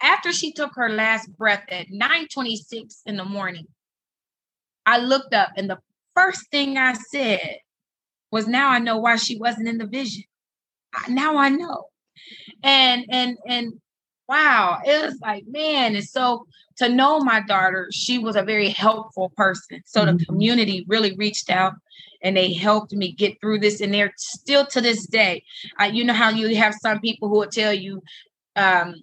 after 0.00 0.32
she 0.32 0.52
took 0.52 0.74
her 0.74 0.88
last 0.88 1.30
breath 1.36 1.64
at 1.68 1.88
9:26 1.90 3.02
in 3.06 3.16
the 3.16 3.24
morning, 3.24 3.66
I 4.86 4.98
looked 4.98 5.34
up 5.34 5.50
and 5.56 5.68
the 5.68 5.78
first 6.14 6.50
thing 6.50 6.78
I 6.78 6.94
said 6.94 7.58
was 8.30 8.46
now 8.46 8.68
I 8.68 8.78
know 8.78 8.98
why 8.98 9.16
she 9.16 9.38
wasn't 9.38 9.68
in 9.68 9.78
the 9.78 9.86
vision. 9.86 10.24
Now 11.08 11.36
I 11.36 11.48
know. 11.48 11.86
And 12.62 13.06
and 13.10 13.38
and 13.46 13.80
wow, 14.28 14.80
it 14.84 15.04
was 15.04 15.18
like, 15.20 15.44
man, 15.46 15.96
and 15.96 16.04
so 16.04 16.46
to 16.76 16.88
know 16.88 17.20
my 17.20 17.40
daughter, 17.40 17.88
she 17.90 18.18
was 18.18 18.36
a 18.36 18.42
very 18.42 18.68
helpful 18.68 19.30
person. 19.36 19.82
So 19.84 20.04
the 20.04 20.12
mm-hmm. 20.12 20.24
community 20.24 20.84
really 20.86 21.14
reached 21.16 21.50
out 21.50 21.74
and 22.22 22.36
they 22.36 22.52
helped 22.52 22.92
me 22.92 23.12
get 23.12 23.40
through 23.40 23.60
this. 23.60 23.80
And 23.80 23.92
they're 23.92 24.12
still 24.16 24.66
to 24.66 24.80
this 24.80 25.06
day. 25.06 25.44
Uh, 25.80 25.84
you 25.84 26.04
know 26.04 26.12
how 26.12 26.30
you 26.30 26.54
have 26.56 26.74
some 26.74 27.00
people 27.00 27.28
who 27.28 27.38
will 27.38 27.48
tell 27.48 27.72
you, 27.72 28.02
um, 28.56 28.94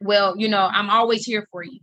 well, 0.00 0.34
you 0.36 0.48
know, 0.48 0.68
I'm 0.72 0.90
always 0.90 1.24
here 1.24 1.46
for 1.50 1.62
you. 1.62 1.80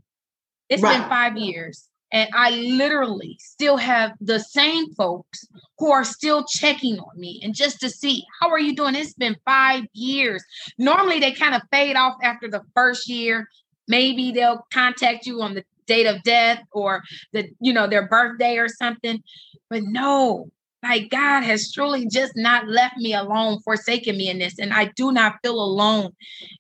It's 0.70 0.84
right. 0.84 1.00
been 1.00 1.10
five 1.10 1.38
years. 1.38 1.88
And 2.12 2.30
I 2.34 2.52
literally 2.52 3.38
still 3.40 3.76
have 3.78 4.14
the 4.22 4.40
same 4.40 4.94
folks 4.94 5.46
who 5.78 5.92
are 5.92 6.06
still 6.06 6.46
checking 6.46 6.98
on 7.00 7.20
me 7.20 7.42
and 7.44 7.54
just 7.54 7.82
to 7.82 7.90
see 7.90 8.24
how 8.40 8.50
are 8.50 8.60
you 8.60 8.76
doing? 8.76 8.96
It's 8.96 9.14
been 9.14 9.36
five 9.44 9.84
years. 9.94 10.44
Normally 10.78 11.20
they 11.20 11.34
kind 11.34 11.54
of 11.54 11.62
fade 11.70 11.98
off 11.98 12.16
after 12.24 12.50
the 12.50 12.62
first 12.74 13.10
year. 13.10 13.50
Maybe 13.90 14.32
they'll 14.32 14.66
contact 14.72 15.26
you 15.26 15.42
on 15.42 15.54
the 15.54 15.66
date 15.86 16.06
of 16.06 16.24
death 16.24 16.62
or 16.72 17.04
the, 17.34 17.50
you 17.60 17.74
know, 17.74 17.88
their 17.88 18.08
birthday 18.08 18.58
or 18.58 18.70
something. 18.70 19.22
But 19.70 19.84
no, 19.84 20.50
like 20.84 21.10
God 21.10 21.42
has 21.42 21.72
truly 21.72 22.08
just 22.08 22.34
not 22.36 22.68
left 22.68 22.98
me 22.98 23.14
alone, 23.14 23.60
forsaken 23.62 24.16
me 24.16 24.30
in 24.30 24.40
this, 24.40 24.60
and 24.60 24.74
I 24.74 24.86
do 24.96 25.12
not 25.12 25.38
feel 25.44 25.60
alone 25.60 26.12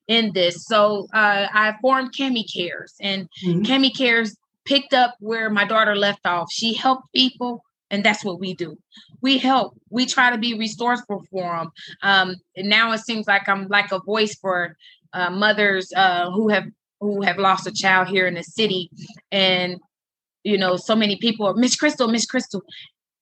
in 0.08 0.34
this. 0.34 0.66
So 0.66 1.08
uh, 1.14 1.48
I 1.54 1.76
formed 1.82 2.14
Cami 2.14 2.44
Cares, 2.52 2.96
and 3.00 3.28
mm-hmm. 3.44 3.62
Cami 3.62 3.96
Cares 3.96 4.36
picked 4.66 4.94
up 4.94 5.16
where 5.20 5.50
my 5.50 5.66
daughter 5.66 5.96
left 5.96 6.26
off. 6.26 6.52
She 6.52 6.74
helped 6.74 7.14
people, 7.14 7.64
and 7.92 8.04
that's 8.04 8.26
what 8.26 8.40
we 8.40 8.54
do. 8.54 8.78
We 9.22 9.38
help. 9.38 9.80
We 9.90 10.06
try 10.06 10.32
to 10.32 10.38
be 10.38 10.58
resourceful 10.58 11.24
for 11.32 11.58
them. 11.58 11.72
Um, 12.02 12.36
and 12.56 12.70
now 12.70 12.92
it 12.92 13.00
seems 13.00 13.28
like 13.28 13.48
I'm 13.48 13.68
like 13.68 13.92
a 13.92 14.00
voice 14.00 14.36
for 14.36 14.76
uh, 15.14 15.30
mothers 15.30 15.92
uh, 15.96 16.32
who 16.32 16.50
have 16.50 16.66
who 17.00 17.22
have 17.22 17.38
lost 17.38 17.68
a 17.68 17.72
child 17.72 18.08
here 18.08 18.26
in 18.26 18.34
the 18.34 18.44
city, 18.44 18.90
and 19.32 19.80
you 20.44 20.58
know, 20.58 20.78
so 20.78 20.96
many 20.96 21.18
people, 21.18 21.54
Miss 21.56 21.76
Kristal, 21.76 22.10
Miss 22.10 22.26
Kristal, 22.26 22.62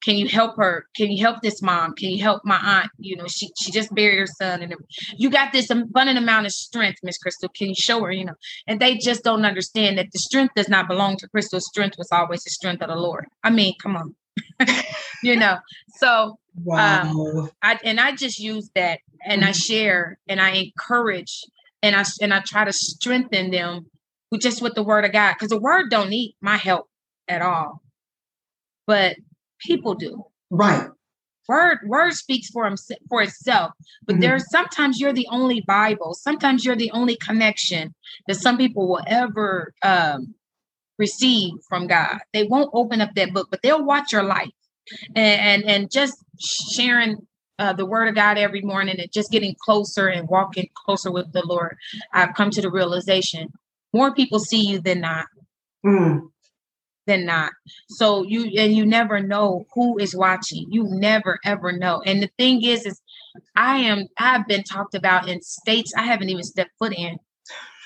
can 0.06 0.18
you 0.18 0.28
help 0.28 0.56
her? 0.58 0.86
Can 0.96 1.12
you 1.12 1.26
help 1.26 1.42
this 1.42 1.64
mom? 1.64 1.96
Can 1.96 2.12
you 2.12 2.22
help 2.22 2.46
my 2.46 2.58
aunt? 2.58 2.92
You 3.00 3.18
know, 3.18 3.26
she 3.26 3.50
she 3.58 3.72
just 3.72 3.94
buried 3.94 4.20
her 4.20 4.28
son, 4.28 4.62
and 4.62 4.76
you 5.18 5.32
got 5.32 5.52
this 5.52 5.72
abundant 5.72 6.20
amount 6.20 6.46
of 6.46 6.52
strength, 6.52 7.00
Miss 7.02 7.18
Kristal. 7.18 7.52
Can 7.52 7.70
you 7.70 7.76
show 7.76 8.04
her? 8.04 8.12
You 8.12 8.26
know, 8.26 8.36
and 8.68 8.80
they 8.80 8.98
just 8.98 9.24
don't 9.24 9.46
understand 9.46 9.98
that 9.98 10.12
the 10.12 10.20
strength 10.20 10.54
does 10.56 10.70
not 10.70 10.88
belong 10.88 11.18
to 11.18 11.28
Kristal. 11.28 11.60
Strength 11.60 11.98
was 11.98 12.10
always 12.12 12.44
the 12.44 12.52
strength 12.52 12.84
of 12.84 12.90
the 12.90 12.96
Lord. 12.96 13.26
I 13.44 13.50
mean, 13.50 13.74
come 13.82 13.96
on, 13.96 14.16
you 15.24 15.36
know. 15.36 15.58
So 15.98 16.38
wow. 16.64 17.02
um, 17.02 17.50
I 17.64 17.80
and 17.84 18.00
I 18.00 18.12
just 18.16 18.38
use 18.38 18.70
that, 18.76 19.00
and 19.26 19.42
mm-hmm. 19.42 19.50
I 19.50 19.54
share, 19.54 20.20
and 20.30 20.40
I 20.40 20.52
encourage, 20.52 21.42
and 21.82 21.96
I 21.96 22.06
and 22.22 22.32
I 22.32 22.42
try 22.42 22.64
to 22.64 22.74
strengthen 22.74 23.50
them 23.50 23.88
with 24.32 24.42
just 24.42 24.62
with 24.62 24.76
the 24.76 24.84
Word 24.84 25.04
of 25.04 25.14
God, 25.14 25.34
because 25.34 25.50
the 25.50 25.60
Word 25.60 25.90
don't 25.90 26.12
need 26.12 26.36
my 26.42 26.58
help 26.58 26.88
at 27.28 27.42
all, 27.42 27.82
but 28.86 29.16
people 29.60 29.96
do. 29.96 30.24
Right. 30.50 30.88
Word 31.48 31.80
word 31.86 32.14
speaks 32.14 32.50
for 32.50 32.66
him 32.66 32.76
for 33.08 33.22
itself, 33.22 33.72
but 34.06 34.14
mm-hmm. 34.14 34.22
there's 34.22 34.50
sometimes 34.50 35.00
you're 35.00 35.14
the 35.14 35.28
only 35.30 35.62
Bible. 35.62 36.16
Sometimes 36.16 36.66
you're 36.66 36.76
the 36.76 36.90
only 36.92 37.18
connection 37.18 37.94
that 38.28 38.36
some 38.36 38.58
people 38.58 38.88
will 38.88 39.04
ever 39.06 39.74
um, 39.84 40.34
receive 40.98 41.54
from 41.70 41.86
God. 41.86 42.18
They 42.34 42.46
won't 42.46 42.72
open 42.74 43.00
up 43.00 43.14
that 43.16 43.32
book, 43.32 43.50
but 43.52 43.62
they'll 43.62 43.86
watch 43.86 44.12
your 44.12 44.24
life 44.24 44.50
and 45.16 45.64
and, 45.64 45.64
and 45.66 45.92
just 45.92 46.16
sharing 46.74 47.18
uh, 47.60 47.74
the 47.74 47.86
word 47.86 48.08
of 48.08 48.16
God 48.16 48.40
every 48.40 48.62
morning 48.62 49.00
and 49.00 49.12
just 49.14 49.32
getting 49.32 49.56
closer 49.64 50.08
and 50.08 50.28
walking 50.28 50.70
closer 50.86 51.12
with 51.12 51.32
the 51.32 51.46
Lord. 51.46 51.78
I've 52.12 52.34
come 52.34 52.50
to 52.52 52.62
the 52.62 52.72
realization 52.72 53.50
more 53.94 54.14
people 54.16 54.40
see 54.40 54.66
you 54.66 54.82
than 54.82 55.02
not. 55.02 55.28
Mm 55.86 56.32
than 57.06 57.26
not. 57.26 57.52
So 57.90 58.24
you 58.24 58.52
and 58.60 58.74
you 58.74 58.86
never 58.86 59.20
know 59.20 59.66
who 59.74 59.98
is 59.98 60.16
watching. 60.16 60.66
You 60.70 60.86
never 60.86 61.40
ever 61.46 61.72
know. 61.72 62.02
And 62.06 62.22
the 62.22 62.30
thing 62.38 62.64
is, 62.64 62.86
is 62.86 63.02
I 63.56 63.78
am 63.78 64.08
I've 64.18 64.48
been 64.48 64.64
talked 64.64 64.96
about 64.96 65.28
in 65.28 65.42
states 65.42 65.94
I 65.96 66.04
haven't 66.04 66.30
even 66.30 66.44
stepped 66.44 66.72
foot 66.80 66.94
in. 66.98 67.18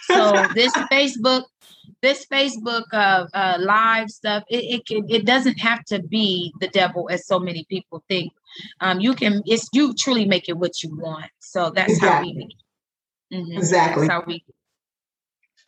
So 0.03 0.31
this 0.55 0.73
Facebook, 0.91 1.43
this 2.01 2.25
Facebook 2.31 2.83
uh, 2.93 3.27
uh, 3.33 3.57
live 3.59 4.09
stuff, 4.09 4.43
it 4.49 4.63
it, 4.63 4.85
can, 4.85 5.09
it 5.09 5.25
doesn't 5.25 5.59
have 5.59 5.83
to 5.85 6.01
be 6.01 6.53
the 6.59 6.67
devil 6.67 7.09
as 7.11 7.25
so 7.25 7.39
many 7.39 7.65
people 7.69 8.03
think. 8.09 8.33
Um, 8.81 8.99
you 8.99 9.13
can 9.13 9.41
it's 9.45 9.67
you 9.73 9.93
truly 9.93 10.25
make 10.25 10.49
it 10.49 10.57
what 10.57 10.83
you 10.83 10.97
want. 10.97 11.29
So 11.39 11.69
that's 11.69 11.93
exactly. 11.93 12.29
how 12.29 12.35
we. 12.35 12.55
Mm-hmm. 13.31 13.57
Exactly. 13.57 14.07
That's 14.07 14.11
how 14.11 14.23
we 14.25 14.43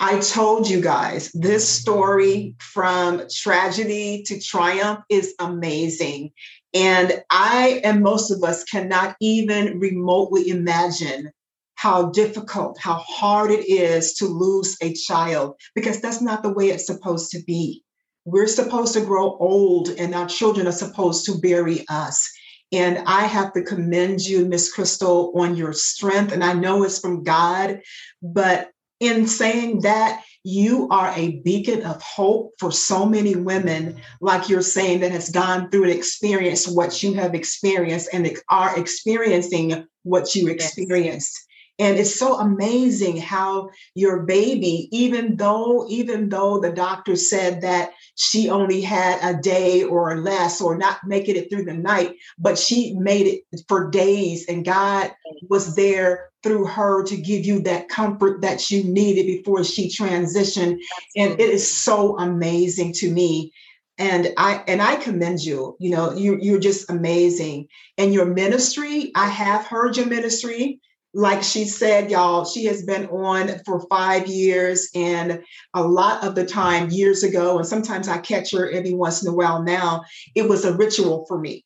I 0.03 0.19
told 0.19 0.67
you 0.67 0.81
guys 0.81 1.31
this 1.35 1.69
story 1.69 2.55
from 2.59 3.21
tragedy 3.31 4.23
to 4.23 4.41
triumph 4.41 5.01
is 5.09 5.35
amazing. 5.37 6.31
And 6.73 7.21
I 7.29 7.81
and 7.83 8.01
most 8.01 8.31
of 8.31 8.43
us 8.43 8.63
cannot 8.63 9.15
even 9.21 9.79
remotely 9.79 10.49
imagine 10.49 11.29
how 11.75 12.09
difficult, 12.09 12.79
how 12.79 12.95
hard 12.95 13.51
it 13.51 13.69
is 13.69 14.15
to 14.15 14.25
lose 14.25 14.75
a 14.81 14.95
child, 14.95 15.55
because 15.75 16.01
that's 16.01 16.21
not 16.21 16.41
the 16.41 16.51
way 16.51 16.69
it's 16.69 16.87
supposed 16.87 17.29
to 17.31 17.43
be. 17.43 17.83
We're 18.25 18.47
supposed 18.47 18.93
to 18.95 19.01
grow 19.01 19.37
old, 19.37 19.89
and 19.89 20.15
our 20.15 20.27
children 20.27 20.65
are 20.65 20.71
supposed 20.71 21.27
to 21.27 21.37
bury 21.37 21.85
us. 21.89 22.27
And 22.71 23.03
I 23.05 23.25
have 23.27 23.53
to 23.53 23.61
commend 23.61 24.21
you, 24.21 24.45
Miss 24.45 24.75
Kristal, 24.75 25.35
on 25.35 25.55
your 25.55 25.73
strength. 25.73 26.31
And 26.31 26.43
I 26.43 26.53
know 26.53 26.83
it's 26.83 26.99
from 26.99 27.23
God, 27.23 27.81
but 28.23 28.70
in 29.01 29.27
saying 29.27 29.81
that 29.81 30.23
you 30.43 30.87
are 30.89 31.11
a 31.15 31.39
beacon 31.41 31.83
of 31.83 32.01
hope 32.01 32.53
for 32.57 32.71
so 32.71 33.05
many 33.05 33.35
women, 33.35 33.99
like 34.21 34.47
you're 34.47 34.61
saying, 34.61 35.01
that 35.01 35.11
has 35.11 35.29
gone 35.29 35.69
through 35.69 35.83
and 35.83 35.91
experienced 35.93 36.75
what 36.75 37.03
you 37.03 37.13
have 37.15 37.35
experienced 37.35 38.09
and 38.13 38.31
are 38.49 38.79
experiencing 38.79 39.85
what 40.03 40.33
you 40.33 40.49
experienced. 40.49 41.47
And 41.81 41.97
it's 41.97 42.15
so 42.19 42.39
amazing 42.39 43.17
how 43.17 43.71
your 43.95 44.21
baby, 44.21 44.87
even 44.91 45.35
though, 45.35 45.87
even 45.89 46.29
though 46.29 46.59
the 46.59 46.71
doctor 46.71 47.15
said 47.15 47.61
that 47.61 47.93
she 48.13 48.51
only 48.51 48.81
had 48.81 49.17
a 49.23 49.41
day 49.41 49.81
or 49.81 50.19
less 50.19 50.61
or 50.61 50.77
not 50.77 50.99
making 51.07 51.37
it 51.37 51.49
through 51.49 51.65
the 51.65 51.73
night, 51.73 52.17
but 52.37 52.59
she 52.59 52.93
made 52.99 53.25
it 53.25 53.63
for 53.67 53.89
days. 53.89 54.45
And 54.47 54.63
God 54.63 55.11
was 55.49 55.75
there 55.75 56.29
through 56.43 56.67
her 56.67 57.03
to 57.05 57.17
give 57.17 57.47
you 57.47 57.63
that 57.63 57.89
comfort 57.89 58.41
that 58.41 58.69
you 58.69 58.83
needed 58.83 59.25
before 59.25 59.63
she 59.63 59.89
transitioned. 59.89 60.77
And 61.15 61.39
it 61.41 61.49
is 61.49 61.81
so 61.81 62.15
amazing 62.19 62.93
to 62.97 63.09
me. 63.09 63.53
And 63.97 64.31
I 64.37 64.63
and 64.67 64.83
I 64.83 64.97
commend 64.97 65.43
you. 65.43 65.77
You 65.79 65.89
know, 65.89 66.13
you 66.13 66.37
you're 66.39 66.59
just 66.59 66.91
amazing. 66.91 67.69
And 67.97 68.13
your 68.13 68.27
ministry, 68.27 69.11
I 69.15 69.29
have 69.29 69.65
heard 69.65 69.97
your 69.97 70.05
ministry 70.05 70.79
like 71.13 71.43
she 71.43 71.65
said, 71.65 72.09
y'all, 72.09 72.45
she 72.45 72.65
has 72.65 72.83
been 72.83 73.07
on 73.07 73.59
for 73.65 73.81
five 73.89 74.27
years. 74.27 74.89
And 74.95 75.43
a 75.73 75.83
lot 75.83 76.23
of 76.23 76.35
the 76.35 76.45
time, 76.45 76.89
years 76.89 77.23
ago, 77.23 77.57
and 77.57 77.67
sometimes 77.67 78.07
I 78.07 78.19
catch 78.19 78.51
her 78.51 78.69
every 78.69 78.93
once 78.93 79.21
in 79.21 79.27
a 79.27 79.33
while 79.33 79.61
now, 79.61 80.03
it 80.35 80.47
was 80.47 80.63
a 80.63 80.75
ritual 80.75 81.25
for 81.27 81.37
me. 81.37 81.65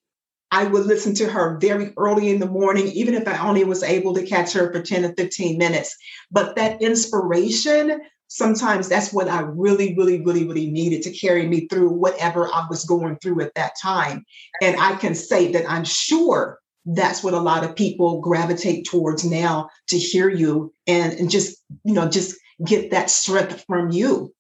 I 0.52 0.66
would 0.66 0.86
listen 0.86 1.14
to 1.16 1.28
her 1.30 1.58
very 1.60 1.94
early 1.98 2.30
in 2.30 2.40
the 2.40 2.48
morning, 2.48 2.88
even 2.88 3.14
if 3.14 3.28
I 3.28 3.38
only 3.38 3.64
was 3.64 3.84
able 3.84 4.14
to 4.14 4.26
catch 4.26 4.54
her 4.54 4.72
for 4.72 4.82
10 4.82 5.06
or 5.06 5.14
15 5.14 5.58
minutes. 5.58 5.96
But 6.32 6.56
that 6.56 6.82
inspiration, 6.82 8.00
sometimes 8.28 8.88
that's 8.88 9.12
what 9.12 9.28
I 9.28 9.42
really, 9.42 9.96
really, 9.98 10.22
really, 10.24 10.48
really 10.48 10.72
needed 10.72 11.02
to 11.04 11.12
carry 11.12 11.48
me 11.48 11.68
through 11.68 11.90
whatever 11.90 12.48
I 12.48 12.66
was 12.70 12.86
going 12.86 13.18
through 13.18 13.42
at 13.42 13.54
that 13.56 13.74
time. 13.82 14.26
And 14.62 14.80
I 14.80 14.96
can 14.96 15.14
say 15.14 15.52
that 15.52 15.70
I'm 15.70 15.84
sure 15.84 16.60
that's 16.86 17.24
what 17.24 17.34
a 17.34 17.40
lot 17.40 17.64
of 17.64 17.76
people 17.76 18.22
gravitate 18.22 18.86
towards 18.86 19.26
now 19.26 19.70
to 19.88 19.98
hear 19.98 20.30
you 20.30 20.74
and, 20.86 21.14
and 21.14 21.30
just, 21.30 21.58
you 21.84 21.94
know, 21.94 22.08
just 22.08 22.38
get 22.64 22.92
that 22.92 23.10
strength 23.10 23.64
from 23.68 23.92
you. 23.92 24.34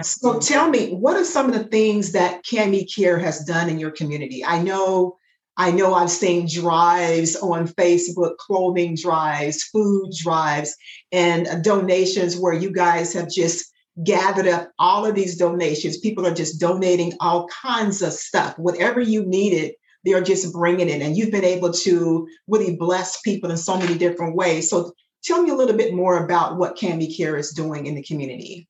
So 0.00 0.40
tell 0.40 0.70
me, 0.70 0.94
what 0.94 1.16
are 1.16 1.24
some 1.24 1.46
of 1.46 1.52
the 1.52 1.64
things 1.64 2.12
that 2.12 2.44
Cami 2.44 2.92
Care 2.92 3.18
has 3.18 3.44
done 3.44 3.68
in 3.68 3.78
your 3.78 3.90
community? 3.90 4.42
I 4.42 4.62
know, 4.62 5.18
I 5.58 5.70
know 5.70 5.94
I've 5.94 6.10
seen 6.10 6.48
drives 6.48 7.36
on 7.36 7.68
Facebook, 7.68 8.38
clothing 8.38 8.96
drives, 8.96 9.64
food 9.64 10.12
drives, 10.18 10.74
and 11.12 11.62
donations 11.62 12.38
where 12.38 12.54
you 12.54 12.72
guys 12.72 13.12
have 13.12 13.30
just 13.30 13.70
gathered 14.02 14.48
up 14.48 14.72
all 14.78 15.04
of 15.04 15.14
these 15.14 15.36
donations. 15.36 15.98
People 15.98 16.26
are 16.26 16.34
just 16.34 16.58
donating 16.58 17.12
all 17.20 17.46
kinds 17.48 18.00
of 18.00 18.14
stuff. 18.14 18.58
Whatever 18.58 19.02
you 19.02 19.26
needed, 19.26 19.74
they're 20.04 20.22
just 20.22 20.52
bringing 20.52 20.88
it. 20.88 21.02
And 21.02 21.16
you've 21.16 21.30
been 21.30 21.44
able 21.44 21.72
to 21.72 22.28
really 22.48 22.76
bless 22.76 23.20
people 23.20 23.50
in 23.50 23.56
so 23.56 23.78
many 23.78 23.96
different 23.96 24.36
ways. 24.36 24.68
So 24.68 24.92
tell 25.24 25.42
me 25.42 25.50
a 25.50 25.54
little 25.54 25.76
bit 25.76 25.94
more 25.94 26.24
about 26.24 26.56
what 26.56 26.76
Cami 26.76 27.14
Care 27.14 27.36
is 27.36 27.52
doing 27.52 27.86
in 27.86 27.94
the 27.94 28.02
community. 28.02 28.68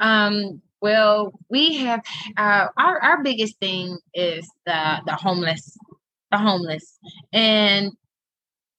Um, 0.00 0.60
well, 0.80 1.32
we 1.50 1.76
have 1.78 2.02
uh, 2.36 2.66
our 2.76 3.02
our 3.02 3.22
biggest 3.22 3.58
thing 3.58 3.98
is 4.12 4.46
the 4.66 5.00
the 5.06 5.14
homeless, 5.14 5.76
the 6.30 6.38
homeless, 6.38 6.98
and 7.32 7.92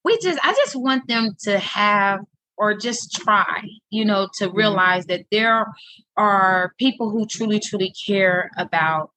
we 0.03 0.17
just 0.19 0.39
I 0.43 0.53
just 0.53 0.75
want 0.75 1.07
them 1.07 1.35
to 1.43 1.57
have 1.57 2.19
or 2.57 2.73
just 2.73 3.11
try, 3.13 3.63
you 3.89 4.05
know, 4.05 4.29
to 4.35 4.47
mm-hmm. 4.47 4.57
realize 4.57 5.05
that 5.07 5.25
there 5.31 5.67
are 6.15 6.73
people 6.79 7.09
who 7.09 7.25
truly, 7.25 7.59
truly 7.59 7.93
care 8.05 8.49
about 8.57 9.11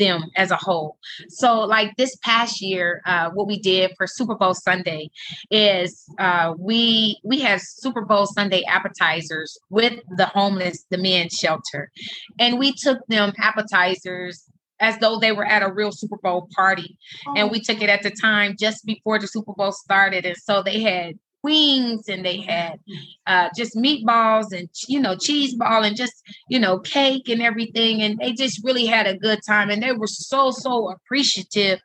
them 0.00 0.24
as 0.36 0.50
a 0.50 0.56
whole. 0.56 0.98
So, 1.28 1.60
like 1.60 1.96
this 1.96 2.16
past 2.24 2.60
year, 2.60 3.02
uh, 3.06 3.30
what 3.30 3.46
we 3.46 3.60
did 3.60 3.92
for 3.96 4.08
Super 4.08 4.34
Bowl 4.34 4.54
Sunday 4.54 5.10
is 5.50 6.04
uh, 6.18 6.54
we 6.58 7.20
we 7.22 7.38
have 7.40 7.60
Super 7.60 8.04
Bowl 8.04 8.26
Sunday 8.26 8.64
appetizers 8.64 9.56
with 9.68 10.00
the 10.16 10.26
homeless, 10.26 10.84
the 10.90 10.98
men's 10.98 11.34
shelter, 11.34 11.92
and 12.40 12.58
we 12.58 12.72
took 12.72 12.98
them 13.06 13.32
appetizers 13.38 14.44
as 14.80 14.98
though 14.98 15.18
they 15.18 15.30
were 15.30 15.44
at 15.44 15.62
a 15.62 15.72
real 15.72 15.92
Super 15.92 16.16
Bowl 16.16 16.48
party. 16.56 16.98
Oh. 17.28 17.34
And 17.36 17.50
we 17.50 17.60
took 17.60 17.82
it 17.82 17.90
at 17.90 18.02
the 18.02 18.10
time 18.10 18.56
just 18.58 18.84
before 18.86 19.18
the 19.18 19.28
Super 19.28 19.52
Bowl 19.52 19.72
started. 19.72 20.24
And 20.24 20.36
so 20.38 20.62
they 20.62 20.80
had 20.80 21.18
wings 21.42 22.08
and 22.08 22.24
they 22.24 22.40
had 22.40 22.78
uh, 23.26 23.48
just 23.56 23.76
meatballs 23.76 24.52
and 24.52 24.68
you 24.88 25.00
know 25.00 25.16
cheese 25.16 25.54
ball 25.54 25.84
and 25.84 25.96
just 25.96 26.22
you 26.48 26.58
know 26.58 26.78
cake 26.78 27.28
and 27.28 27.42
everything. 27.42 28.02
And 28.02 28.18
they 28.18 28.32
just 28.32 28.64
really 28.64 28.86
had 28.86 29.06
a 29.06 29.16
good 29.16 29.40
time 29.46 29.70
and 29.70 29.82
they 29.82 29.92
were 29.92 30.06
so 30.06 30.50
so 30.50 30.90
appreciative 30.90 31.80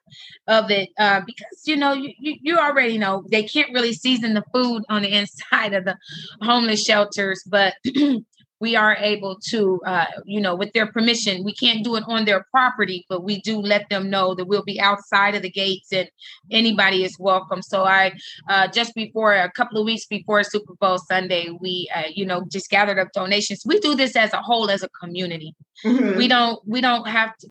of 0.47 0.69
it 0.71 0.89
uh, 0.99 1.21
because 1.25 1.61
you 1.65 1.75
know 1.75 1.93
you, 1.93 2.13
you 2.19 2.57
already 2.57 2.97
know 2.97 3.23
they 3.31 3.43
can't 3.43 3.73
really 3.73 3.93
season 3.93 4.33
the 4.33 4.43
food 4.53 4.83
on 4.89 5.01
the 5.01 5.09
inside 5.17 5.73
of 5.73 5.85
the 5.85 5.97
homeless 6.41 6.83
shelters 6.83 7.43
but 7.47 7.73
we 8.59 8.75
are 8.75 8.95
able 8.99 9.37
to, 9.49 9.81
uh, 9.85 10.05
you 10.25 10.39
know, 10.39 10.55
with 10.55 10.71
their 10.73 10.87
permission, 10.87 11.43
we 11.43 11.53
can't 11.53 11.83
do 11.83 11.95
it 11.95 12.03
on 12.07 12.25
their 12.25 12.45
property, 12.51 13.05
but 13.09 13.23
we 13.23 13.41
do 13.41 13.59
let 13.59 13.89
them 13.89 14.09
know 14.09 14.33
that 14.33 14.45
we'll 14.45 14.63
be 14.63 14.79
outside 14.79 15.35
of 15.35 15.41
the 15.41 15.49
gates 15.49 15.91
and 15.91 16.09
anybody 16.51 17.03
is 17.03 17.19
welcome. 17.19 17.61
So 17.61 17.83
I, 17.83 18.13
uh, 18.47 18.67
just 18.69 18.95
before 18.95 19.33
a 19.33 19.51
couple 19.51 19.79
of 19.79 19.85
weeks 19.85 20.05
before 20.05 20.43
Super 20.43 20.73
Bowl 20.75 20.97
Sunday, 20.97 21.49
we, 21.59 21.89
uh, 21.93 22.03
you 22.13 22.25
know, 22.25 22.45
just 22.49 22.69
gathered 22.69 22.97
up 22.97 23.11
donations. 23.13 23.63
We 23.65 23.79
do 23.79 23.93
this 23.93 24.15
as 24.15 24.31
a 24.31 24.41
whole, 24.41 24.69
as 24.69 24.83
a 24.83 24.89
community. 24.89 25.53
Mm-hmm. 25.83 26.17
We 26.17 26.27
don't, 26.29 26.65
we 26.65 26.79
don't 26.79 27.07
have 27.07 27.37
to. 27.37 27.49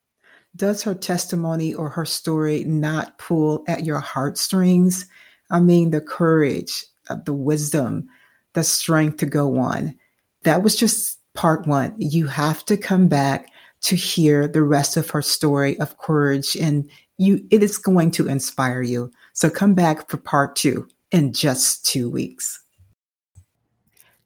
Does 0.57 0.83
her 0.85 0.95
testimony 0.95 1.75
or 1.75 1.91
her 1.91 2.07
story 2.07 2.65
not 2.65 3.19
pull 3.19 3.65
at 3.69 3.85
your 3.85 3.99
heartstrings? 3.99 5.07
I 5.51 5.61
mean, 5.61 5.91
the 5.91 6.01
courage, 6.01 6.85
uh, 7.11 7.17
the 7.25 7.35
wisdom, 7.35 8.09
the 8.55 8.65
strength 8.65 9.19
to 9.19 9.27
go 9.27 9.59
on 9.59 9.97
that 10.45 10.63
was 10.63 10.77
just 10.77 11.19
part 11.35 11.67
one. 11.67 11.95
You 11.99 12.27
have 12.29 12.65
to 12.67 12.77
come 12.77 13.09
back 13.09 13.51
to 13.83 13.97
hear 13.97 14.49
the 14.49 14.63
rest 14.63 14.97
of 14.97 15.11
her 15.11 15.21
story 15.21 15.79
of 15.81 15.99
courage 15.99 16.57
and 16.57 16.89
you 17.19 17.47
it 17.51 17.63
is 17.63 17.77
going 17.77 18.11
to 18.13 18.29
inspire 18.29 18.83
you. 18.83 19.13
So 19.35 19.51
come 19.51 19.75
back 19.75 20.09
for 20.09 20.17
part 20.17 20.57
2 20.57 20.89
in 21.11 21.33
just 21.33 21.85
2 21.87 22.09
weeks. 22.09 22.61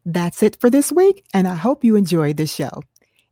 That's 0.04 0.42
it 0.42 0.60
for 0.60 0.70
this 0.70 0.92
week 0.92 1.24
and 1.34 1.48
I 1.48 1.54
hope 1.54 1.84
you 1.84 1.96
enjoyed 1.96 2.36
the 2.36 2.46
show. 2.46 2.82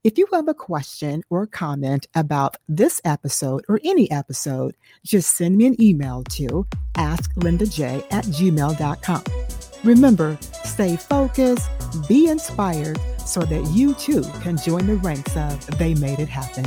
If 0.02 0.18
you 0.18 0.28
have 0.32 0.46
a 0.46 0.54
question 0.54 1.22
or 1.30 1.46
comment 1.46 2.06
about 2.14 2.56
this 2.68 3.00
episode 3.04 3.64
or 3.68 3.80
any 3.82 4.08
episode, 4.10 4.76
just 5.04 5.36
send 5.36 5.56
me 5.56 5.66
an 5.66 5.80
email 5.82 6.22
to 6.30 6.66
asklindaj 6.94 8.06
at 8.12 8.24
gmail.com. 8.24 9.65
Remember, 9.86 10.36
stay 10.64 10.96
focused, 10.96 11.70
be 12.08 12.26
inspired, 12.26 12.98
so 13.24 13.42
that 13.42 13.64
you 13.72 13.94
too 13.94 14.22
can 14.42 14.56
join 14.56 14.84
the 14.88 14.96
ranks 14.96 15.36
of 15.36 15.64
They 15.78 15.94
Made 15.94 16.18
It 16.18 16.28
Happen. 16.28 16.64